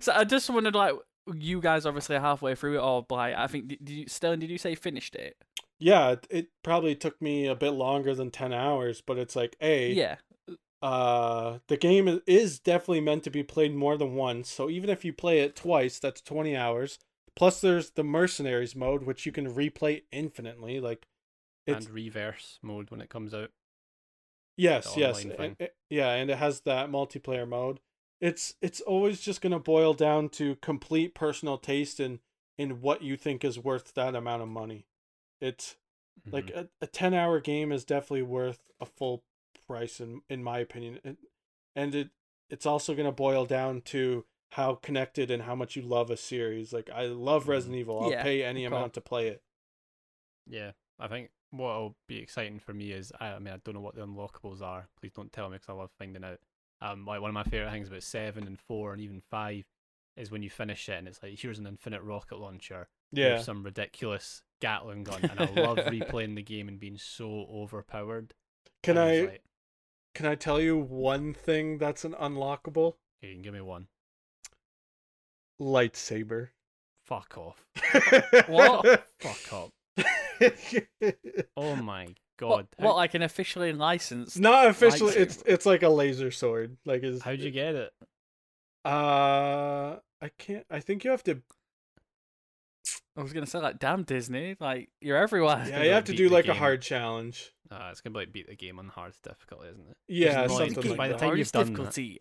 [0.01, 0.95] so I just wondered, like,
[1.35, 4.51] you guys obviously are halfway through it, or by I think did you, Sterling, did
[4.51, 5.37] you say finished it?
[5.79, 9.57] yeah it, it probably took me a bit longer than 10 hours but it's like
[9.61, 10.17] a Yeah.
[10.83, 14.89] uh the game is- is definitely meant to be played more than once so even
[14.89, 16.99] if you play it twice that's 20 hours
[17.35, 21.07] plus there's the mercenaries mode which you can replay infinitely like
[21.67, 23.51] it's and ReVerse mode when it comes out.
[24.57, 25.57] yes yes online and- thing.
[25.61, 27.81] and- yeah and it has that multiplayer mode
[28.21, 32.21] it's it's always just going to boil down to complete personal taste in
[32.59, 34.87] in what you think is worth that amount of money
[35.41, 35.77] it's
[36.33, 36.55] like Mhm.
[36.55, 39.25] a, a 10 hour game is definitely worth a full
[39.67, 41.17] price in in my opinion and,
[41.75, 42.11] and it
[42.51, 46.17] it's also going to boil down to how connected and how much you love a
[46.17, 47.49] series like i love Mhm.
[47.49, 49.43] resident evil i'll Yeah, pay any amount to play it
[50.47, 53.81] Yeah, I think what'll be exciting for me is I, I mean I don't know
[53.81, 54.89] what the unlockables are.
[55.01, 56.41] Please don't tell me because I love finding out.
[56.83, 59.65] Um, like one of my favorite things about seven and four and even five
[60.17, 62.89] is when you finish it and it's like here's an infinite rocket launcher.
[63.13, 68.33] yeah some ridiculous Gatling gun, and I love replaying the game and being so overpowered.
[68.83, 69.43] can And i like,
[70.15, 73.89] can i tell you one thing that's an unlockable "Okay, you can give me one.
[75.61, 76.49] lightsaber
[77.05, 77.65] Fuck off.
[78.49, 79.07] What?
[79.21, 79.71] Fuck up.
[81.57, 82.09] Oh my
[82.39, 82.49] god.
[82.51, 84.39] What, How, what, like an officially licensed?
[84.39, 85.17] not officially Lightsaber.
[85.21, 87.93] it's it's like a laser sword like is how'd you get it?
[88.85, 91.41] uh i can't i think you have to
[93.19, 95.65] I was gonna say like, damn Disney, like you're everywhere.
[95.67, 98.33] yeah you have to do the like a hard challenge Uh, it's gonna be like
[98.33, 99.97] beat the game on hard difficulty, isn't it?
[100.07, 102.19] Yeah, There's no- something because like by the time you've done that- difficulty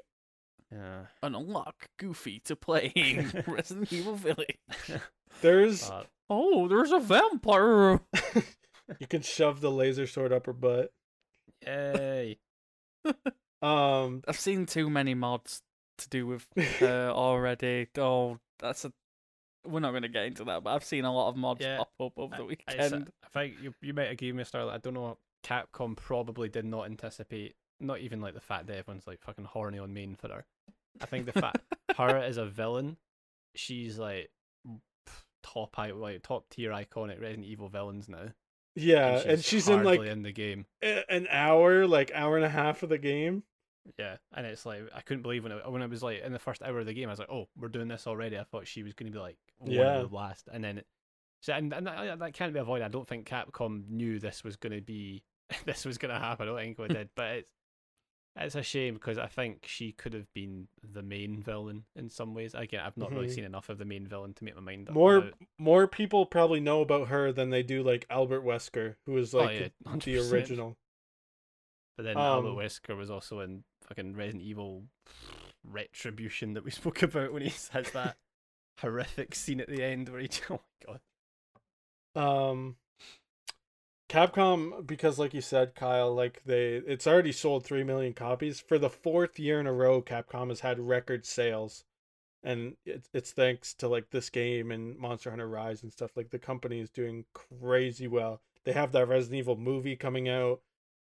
[0.71, 1.01] Yeah.
[1.21, 4.57] and unlock Goofy to playing Resident Evil Village.
[5.41, 7.99] There's But Oh, there's a vampire.
[8.99, 10.91] you can shove the laser sword up her butt.
[11.65, 12.37] yay!
[13.61, 15.63] Um, I've seen too many mods
[15.97, 16.45] to do with
[16.79, 17.87] her already.
[17.97, 18.93] Oh, that's a.
[19.65, 21.77] We're not going to get into that, but I've seen a lot of mods Yeah,
[21.77, 23.11] pop up over the I- I s- weekend.
[23.23, 24.75] I think you you might agree with me, Starlight.
[24.75, 25.17] I don't know.
[25.43, 29.79] Capcom probably did not anticipate, not even like the fact that everyone's like fucking horny
[29.79, 30.45] on main for her.
[31.01, 31.57] I think the fact
[31.97, 32.97] her as a villain,
[33.55, 34.29] she's like
[35.41, 38.27] top i- like top tier iconic Resident Evil villains now.
[38.75, 40.65] Yeah, and she's in like in the game.
[40.81, 43.43] an hour, like hour and a half of the game.
[43.99, 46.39] Yeah, and it's like I couldn't believe when it when it was like in the
[46.39, 48.37] first hour of the game, I was like, oh, we're doing this already.
[48.37, 49.97] I thought she was going to be like one Yeah.
[49.99, 50.81] of the last, and then
[51.41, 52.85] so and, and that, that can't be avoided.
[52.85, 55.23] I don't think Capcom knew this was going to be
[55.65, 56.47] this was going to happen.
[56.47, 57.49] I don't think it did, but it's
[58.37, 62.33] it's a shame because I think she could have been the main villain in some
[62.33, 62.53] ways.
[62.53, 63.35] Again, I've not really Mhm.
[63.35, 64.93] seen enough of the main villain to make my mind up.
[64.95, 69.15] More about- more people probably know about her than they do like Albert Wesker, who
[69.17, 69.69] is Oh, like yeah,
[70.03, 70.77] the original.
[71.95, 74.87] But then Um, Albert Wesker was also in fucking Resident Evil
[75.63, 78.17] Retribution that we spoke about when he has that
[78.79, 80.99] horrific scene at the end where he oh my
[82.15, 82.51] god.
[82.51, 82.77] Um
[84.15, 88.77] Capcom because like you said Kyle like they it's already sold 3 million copies for
[88.79, 91.83] the fourth year in a row Capcom has had record sales
[92.45, 96.29] and it's it's thanks to like this game and Monster Hunter Rise and stuff like
[96.29, 98.39] the company is doing crazy well.
[98.63, 100.61] They have that Resident Evil movie coming out,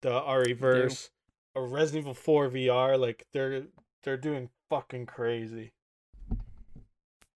[0.01, 1.09] the ReVerse,
[1.55, 3.63] a Resident Evil 4 VR like they're
[4.03, 5.73] they're doing fucking crazy.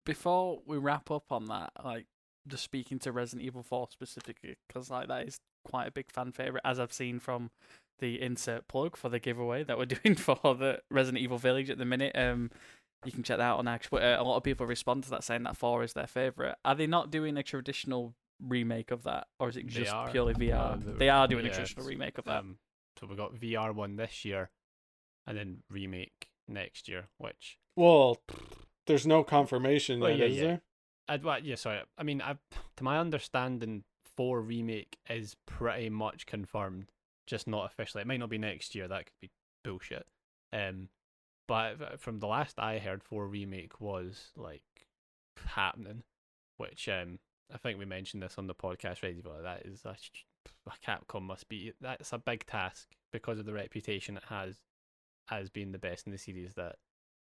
[0.06, 2.06] Before we wrap up on that, like
[2.48, 6.32] just speaking to Resident Evil 4 specifically, because like that is quite a big fan
[6.32, 7.52] favorite, as I've seen from
[8.00, 11.78] the insert plug for the giveaway that we're doing for the Resident Evil Village at
[11.78, 12.16] the minute.
[12.16, 12.52] Um,
[13.06, 13.88] you can check that out on Axe.
[13.90, 16.56] But uh, a lot of people respond to that saying that 4 is their favorite.
[16.66, 18.16] Are they not doing a traditional
[18.46, 20.10] remake of that, or is it just are.
[20.10, 20.98] purely VR?
[20.98, 22.40] They are doing a traditional remake of that.
[22.40, 22.58] Um,
[23.00, 24.50] so we got VR one this year,
[25.26, 27.08] and then remake next year.
[27.18, 28.18] Which Well,
[28.88, 30.44] there's no confirmation Well, yet, yeah, is yeah.
[30.44, 30.62] there?
[31.10, 31.80] I'd well, yeah, sorry.
[31.98, 32.38] I mean, I
[32.78, 33.84] to my understanding,
[34.18, 36.92] four remake is pretty much confirmed,
[37.26, 38.02] just not officially.
[38.02, 38.88] It might not be next year.
[38.88, 39.30] That could be
[39.64, 40.06] bullshit.
[40.52, 40.90] Um,
[41.48, 44.64] but from the last I heard, four remake was like
[45.46, 46.04] happening,
[46.58, 47.20] which um
[47.54, 49.22] I think we mentioned this on the podcast already.
[49.24, 49.96] But that is a,
[50.66, 54.58] a Capcom must be that's a big task because of the reputation it has
[55.30, 56.56] as being the best in the series.
[56.56, 56.76] That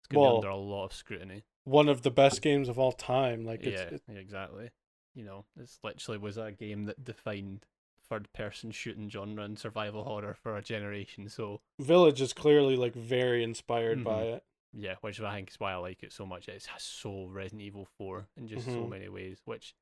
[0.01, 1.45] it's going to Well, be under a lot of scrutiny.
[1.65, 3.45] One of the best games of all time.
[3.45, 4.71] Like it's, yeah, it- yeah, exactly.
[5.15, 7.67] You know, this literally was a game that defined
[8.09, 11.29] third person shooting genre and survival horror for a generation.
[11.29, 14.35] So Village is clearly like very inspired by Mhm.
[14.37, 14.45] it.
[14.73, 16.49] yeah, which I think is why I like it so much.
[16.49, 18.89] It's so Resident Evil Four in just so Mhm.
[18.91, 19.43] many ways.
[19.45, 19.75] Which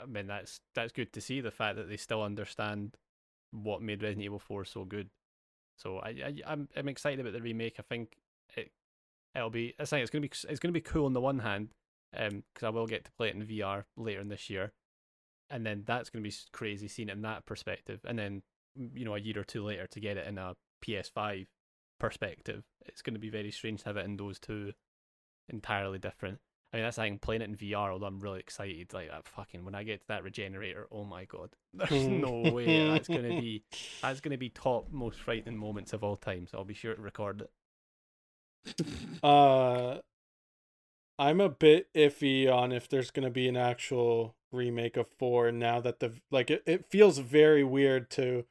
[0.00, 2.96] I mean, that's that's good to see the fact that they still understand
[3.52, 5.10] what made Resident Evil Four so good.
[5.76, 7.76] So I, I I'm I'm excited about the remake.
[7.78, 8.16] I think
[8.56, 8.72] it
[9.34, 9.74] it'll be.
[9.78, 11.70] I think it's gonna be it's gonna be cool on the one hand,
[12.16, 14.72] um, because I will get to play it in VR later in this year,
[15.48, 18.42] and then that's gonna be crazy seeing it in that perspective, and then
[18.94, 20.54] you know a year or two later to get it in a
[20.84, 21.46] PS5
[21.98, 24.72] perspective, it's gonna be very strange to have it in those two
[25.48, 26.38] entirely different.
[26.72, 28.94] I mean, that's the thing, playing it in VR, although I'm really excited.
[28.94, 31.50] Like, that fucking, when I get to that regenerator, oh my god.
[31.74, 33.64] There's no way that's going to be,
[34.00, 36.46] that's going to be top most frightening moments of all time.
[36.46, 37.50] So I'll be sure to record it.
[39.22, 39.98] Uh,
[41.20, 45.80] I'm a bit iffy on if there's gonna be an actual remake of four now
[45.80, 48.46] that the like it, it feels very weird to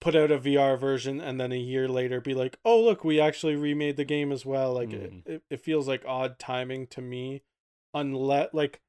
[0.00, 3.18] put out a VR version and then a year later be like, oh look, we
[3.18, 4.74] actually remade the game as well.
[4.74, 5.22] Like Mhm.
[5.26, 7.42] it, it, it feels like odd timing to me,
[7.94, 8.82] unless like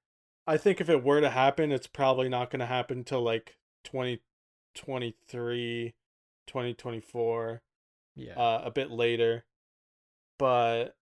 [0.46, 5.94] I think if it were to happen, it's probably not gonna happen till like 2023,
[6.48, 7.62] 2024
[8.16, 8.34] Yeah.
[8.36, 9.46] uh, a bit later.
[10.38, 10.98] But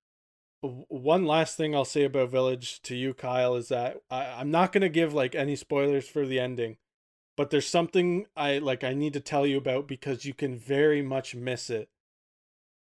[0.63, 4.71] one last thing I'll say about Village to you, Kyle, is that I, I'm not
[4.71, 6.77] gonna give like any spoilers for the ending,
[7.35, 11.01] but there's something I like I need to tell you about because you can very
[11.01, 11.89] much miss it.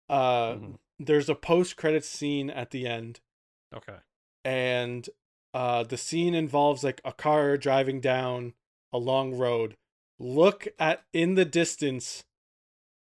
[0.10, 0.80] Uh, Mhm.
[1.00, 3.20] there's a post credit scene at the end,
[3.74, 3.98] okay.
[4.44, 5.10] and
[5.54, 8.54] uh, the scene involves like a car driving down
[8.94, 9.76] a long road.
[10.20, 12.24] Look at in the distance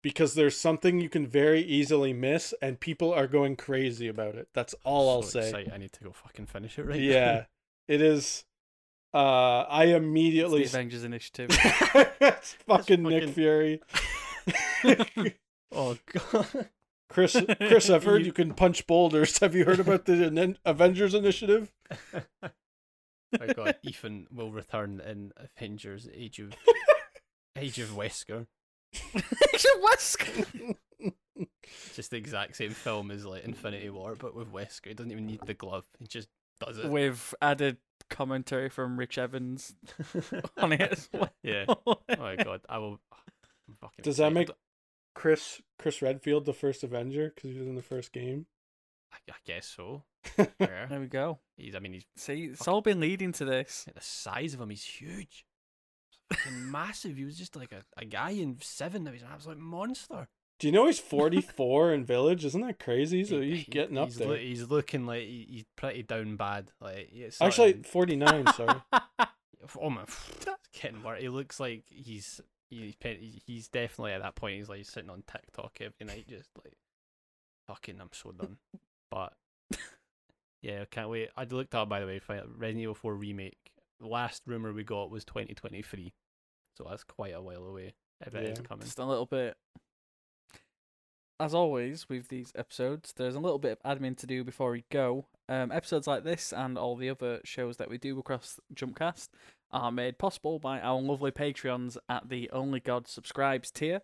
[0.04, 4.46] because there's something you can very easily miss, and people are going crazy about it.
[4.52, 5.48] That's all I'll So say.
[5.48, 5.72] excited.
[5.72, 7.04] I need to go fucking finish it right now.
[7.06, 7.44] Yeah,
[7.88, 8.44] it is.
[9.14, 11.50] Uh, I It's the immediately Avengers Initiative.
[12.20, 13.80] It's fucking Nick fucking- Fury.
[15.72, 16.68] Oh god.
[17.08, 19.38] Chris, Chris, I've heard You- you can punch boulders.
[19.38, 21.72] Have you heard about the Avengers Initiative?
[22.42, 26.52] My god, Ethan will return in Avengers Age of
[27.56, 28.46] Age of Wesker.
[29.52, 30.74] It's a
[31.94, 34.88] Just the exact same film as like Infinity War, but with Wesker.
[34.88, 35.84] He doesn't even need the glove.
[35.98, 36.28] He just
[36.60, 36.88] does it.
[36.90, 37.78] With added
[38.10, 39.74] commentary from Rich Evans
[40.58, 41.30] on it as well.
[41.42, 41.64] yeah.
[41.86, 43.00] Oh my god, I will.
[43.68, 44.48] I'm fucking Does that excited.
[44.48, 44.56] make-
[45.14, 48.46] Chris Chris Redfield the first Avenger because he was in the first game.
[49.12, 50.02] I, I guess so.
[50.58, 50.86] Yeah.
[50.86, 51.38] There we go.
[51.56, 51.76] He's.
[51.76, 53.86] I mean, he's See, it's all been leading to this.
[53.94, 54.70] the size of him.
[54.70, 55.44] He's huge.
[56.32, 57.16] Fucking massive.
[57.16, 59.04] He was just like a, a guy in seven.
[59.04, 60.28] Now he's an absolute monster.
[60.60, 62.44] Do you know he's 44 in Village?
[62.44, 63.24] Isn't that crazy?
[63.24, 64.28] So He- he's he- getting up he's there.
[64.28, 66.70] loo- he's looking like he, he's pretty down bad.
[66.80, 67.10] Like
[67.40, 68.46] Actually, something- 49.
[68.54, 68.80] Sorry.
[69.80, 70.02] oh my,
[70.38, 70.46] it's
[70.80, 71.20] getting worse.
[71.20, 72.40] He looks like he's
[72.70, 72.94] he's
[73.46, 74.56] he's definitely at that point.
[74.58, 76.74] He's like sitting on TikTok every night, just like
[77.66, 78.00] fucking.
[78.00, 78.56] I'm so done.
[79.10, 79.32] But
[80.62, 81.30] yeah, I can't wait.
[81.36, 82.20] I looked up by the way.
[82.28, 83.58] Resident Evil 4 remake.
[84.00, 86.12] The last rumor we got was 2023,
[86.76, 87.94] so that's quite a while away.
[88.26, 88.84] If it is coming.
[88.84, 89.56] Just a little bit.
[91.40, 94.84] As always with these episodes, there's a little bit of admin to do before we
[94.90, 95.26] go.
[95.48, 99.28] Um, episodes like this and all the other shows that we do across Jumpcast
[99.72, 104.02] are made possible by our lovely Patreons at the Only God Subscribes tier.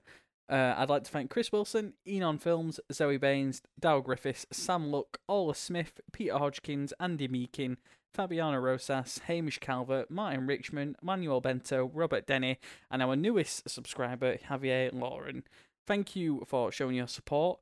[0.51, 5.19] Uh, I'd like to thank Chris Wilson, Enon Films, Zoe Baines, Dow Griffiths, Sam Luck,
[5.29, 7.77] Ola Smith, Peter Hodgkins, Andy Meakin,
[8.17, 12.59] Fabiana Rosas, Hamish Calvert, Martin Richmond, Manuel Bento, Robert Denny,
[12.91, 15.45] and our newest subscriber, Javier Lauren.
[15.87, 17.61] Thank you for showing your support.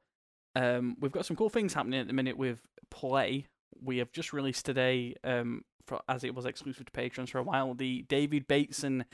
[0.56, 3.48] Um, we've got some cool things happening at the minute with Play.
[3.82, 7.42] We have just released today, um, for, as it was exclusive to patrons for a
[7.42, 9.04] while, the David Bateson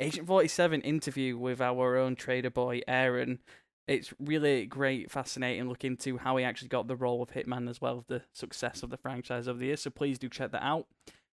[0.00, 3.40] Agent 47 interview with our own trader boy, Aaron.
[3.88, 7.80] It's really great, fascinating look into how he actually got the role of Hitman as
[7.80, 9.82] well as the success of the franchise over the years.
[9.82, 10.86] So please do check that out.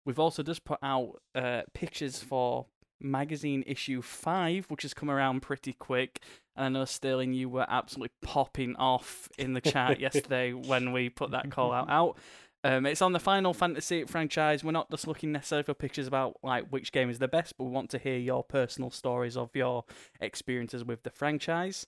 [0.05, 2.67] We've also just put out uh, pictures for
[3.01, 6.21] magazine issue 5, which has come around pretty quick.
[6.57, 11.11] And I know, Sterling, you were absolutely popping off in the chat yesterday when we
[11.11, 11.91] put that call out.
[11.91, 12.17] out.
[12.65, 14.65] Um, it's on the Final Fantasy franchise.
[14.65, 17.65] We're not just looking necessarily for pictures about like which game is the best, but
[17.65, 19.85] we want to hear your personal stories of your
[20.21, 21.87] experiences with the franchise.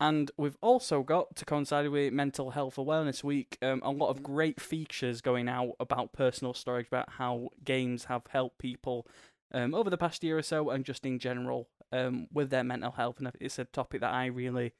[0.00, 4.22] And we've also got, to coincide with Mental Health Awareness Week, um, a lot of
[4.22, 9.06] great features going out about personal stories, about how games have helped people
[9.54, 12.90] um, over the past year or so, and just in general um, with their mental
[12.90, 13.18] health.
[13.18, 14.72] And it's a topic that I really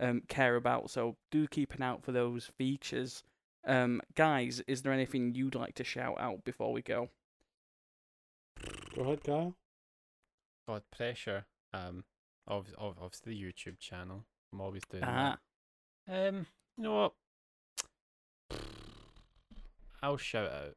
[0.00, 0.90] um, care about.
[0.90, 3.22] So do keep an eye out for those features.
[3.64, 7.10] Um, guys, is there anything you'd like to shout out before we go?
[8.94, 9.54] Go ahead, Kyle.
[10.66, 11.44] God pressure.
[11.72, 12.04] Um,
[12.46, 14.24] of of obviously the YouTube channel.
[14.52, 15.38] I'm always doing Ah,
[16.06, 16.28] that.
[16.28, 16.46] Um,
[16.76, 17.12] you know
[18.50, 18.58] what?
[20.02, 20.76] I'll shout out.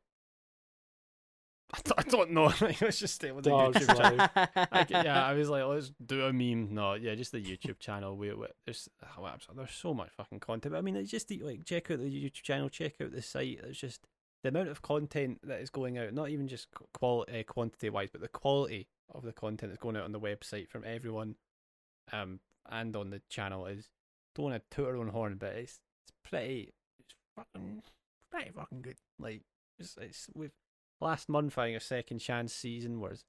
[1.74, 2.54] I don't, I don't know.
[2.82, 4.28] let's just stay with the Dog's YouTube channel.
[4.72, 6.74] I g- yeah, I was like, let's do a meme.
[6.74, 8.16] No, yeah, just the YouTube channel.
[8.16, 8.88] We, we there's
[9.18, 10.74] oh, I'm sorry, there's so much fucking content.
[10.74, 13.22] But I mean, it's just the- like check out the YouTube channel, check out the
[13.22, 13.60] site.
[13.64, 14.06] It's just
[14.44, 16.14] the amount of content that is going out.
[16.14, 19.98] Not even just quality, uh, quantity wise, but the quality of the content that's going
[19.98, 21.36] out on the website from everyone,
[22.12, 22.40] um,
[22.70, 23.90] and on the channel is.
[24.36, 27.84] Don't want to toot our own horn, but it's it's pretty, it's fucking,
[28.32, 28.98] pretty fucking good.
[29.20, 29.44] Like
[29.78, 30.54] it's it's with
[31.04, 33.26] last month having a second chance season was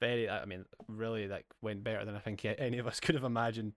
[0.00, 3.24] very I mean really like went better than I think any of us could have
[3.24, 3.72] imagined.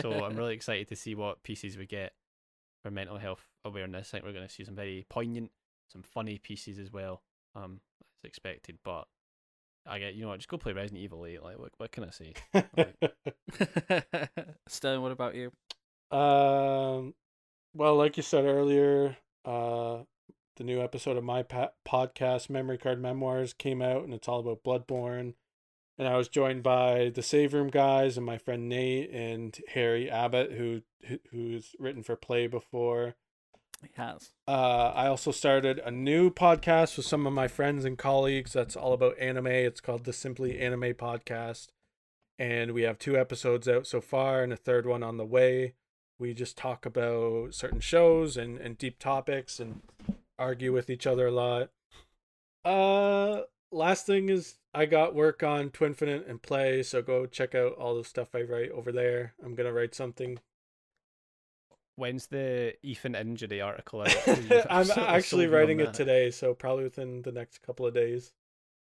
[0.00, 2.12] So I'm really excited to see what pieces we get
[2.82, 4.08] for mental health awareness.
[4.08, 5.50] I think we're going to see some very poignant,
[5.88, 7.22] some funny pieces as well.
[7.54, 7.80] Um,
[8.22, 9.06] as expected, but
[9.86, 11.42] I get you know what, just go play Resident Evil 8.
[11.42, 12.34] Like what what can I say?
[14.68, 15.52] Sterling, what about you?
[16.10, 17.14] um,
[17.74, 19.98] well, like you said earlier, uh,
[20.56, 24.40] the new episode of my pa- podcast, Memory Card Memoirs, came out, and it's all
[24.40, 25.34] about Bloodborne.
[25.98, 30.10] And I was joined by the Save Room guys and my friend Nate and Harry
[30.10, 33.14] Abbott, who who- who's written for Play before.
[33.82, 34.32] He has.
[34.48, 38.74] Uh, I also started a new podcast with some of my friends and colleagues that's
[38.74, 39.46] all about anime.
[39.46, 41.68] It's called the Simply Anime Podcast.
[42.38, 45.74] And we have two episodes out so far and a third one on the way.
[46.18, 49.82] We just talk about certain shows and, and deep topics and
[50.38, 51.70] argue with each other a lot.
[52.64, 57.72] Uh, last thing is I got work on Twinfinite and Play, so go check out
[57.74, 59.34] all the stuff I write over there.
[59.44, 60.38] I'm gonna write something
[61.96, 64.16] When's the Ethan injury article out?
[64.70, 67.94] I'm actually sold me on writing it today, so probably within the next couple of
[67.94, 68.32] days.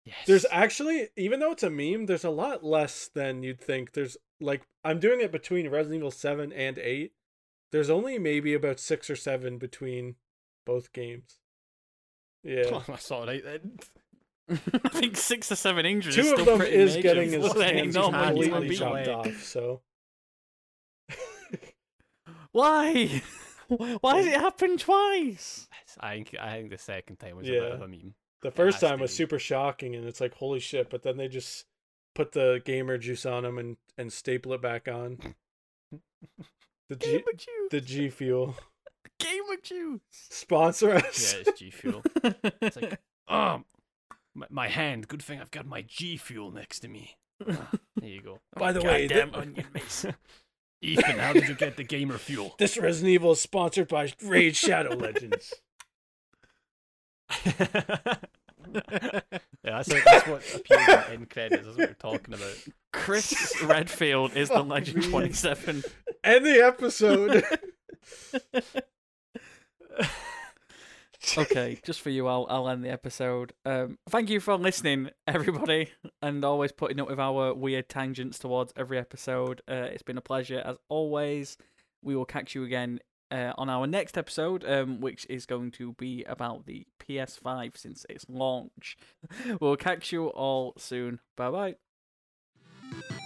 [0.06, 0.16] Yes.
[0.26, 3.94] There's actually, even though it's a meme, there's a lot less than you'd think.
[3.94, 7.14] There's like I'm doing it between Resident Evil Seven and Eight.
[7.72, 10.16] There's only maybe about six or seven between
[10.66, 11.40] both games.
[12.46, 12.82] Yeah.
[12.88, 13.80] That's all right then.
[14.84, 16.16] I think six or seven injuries.
[16.18, 18.76] Two is of them is major getting his for any hands normal hands human completely
[18.76, 19.44] chopped off.
[19.44, 19.82] So
[22.52, 23.22] Why?
[23.68, 25.68] Why has it happened twice?
[26.00, 28.14] I think I think the second time was a bit of a meme.
[28.42, 30.90] the first time was super shocking, and it's like holy shit.
[30.90, 31.66] But then they just
[32.14, 35.18] put the gamer juice on him and and staple it back on.
[36.90, 37.70] The G Gamer juice.
[37.72, 38.56] the G Fuel
[39.20, 40.02] Gamer juice.
[40.12, 41.34] sponsor us.
[41.34, 41.48] Yeah, us.
[41.48, 42.02] it's G Fuel.
[42.62, 43.66] It's like, um,
[44.36, 45.08] my, my hand.
[45.08, 47.18] Good thing I've got my G Fuel next to me.
[47.50, 48.40] Ah, there you go.
[48.58, 50.06] By the way, Goddamn th- onion mace.
[50.82, 52.56] Ethan, how did you get the gamer fuel?
[52.60, 55.54] this Resident Evil is sponsored by Raid Shadow Legends.
[57.46, 58.18] yeah,
[59.64, 61.66] that's, what- that's what appears in end credits.
[61.66, 62.56] That's what we're talking about.
[62.92, 65.10] Chris Redfield is the Legend me.
[65.10, 65.84] 27.
[66.24, 67.46] End the episode.
[71.38, 73.54] okay, just for you, I'll I'll end the episode.
[73.66, 75.92] Um, thank you for listening, everybody,
[76.22, 79.62] and always putting up with our weird tangents towards every episode.
[79.70, 81.58] Uh, it's been a pleasure as always.
[82.02, 83.00] We will catch you again
[83.32, 88.06] uh, on our next episode, um, which is going to be about the PS5 since
[88.10, 88.98] its launch.
[89.60, 91.20] we'll catch you all soon.
[91.36, 91.76] Bye
[92.92, 93.26] bye.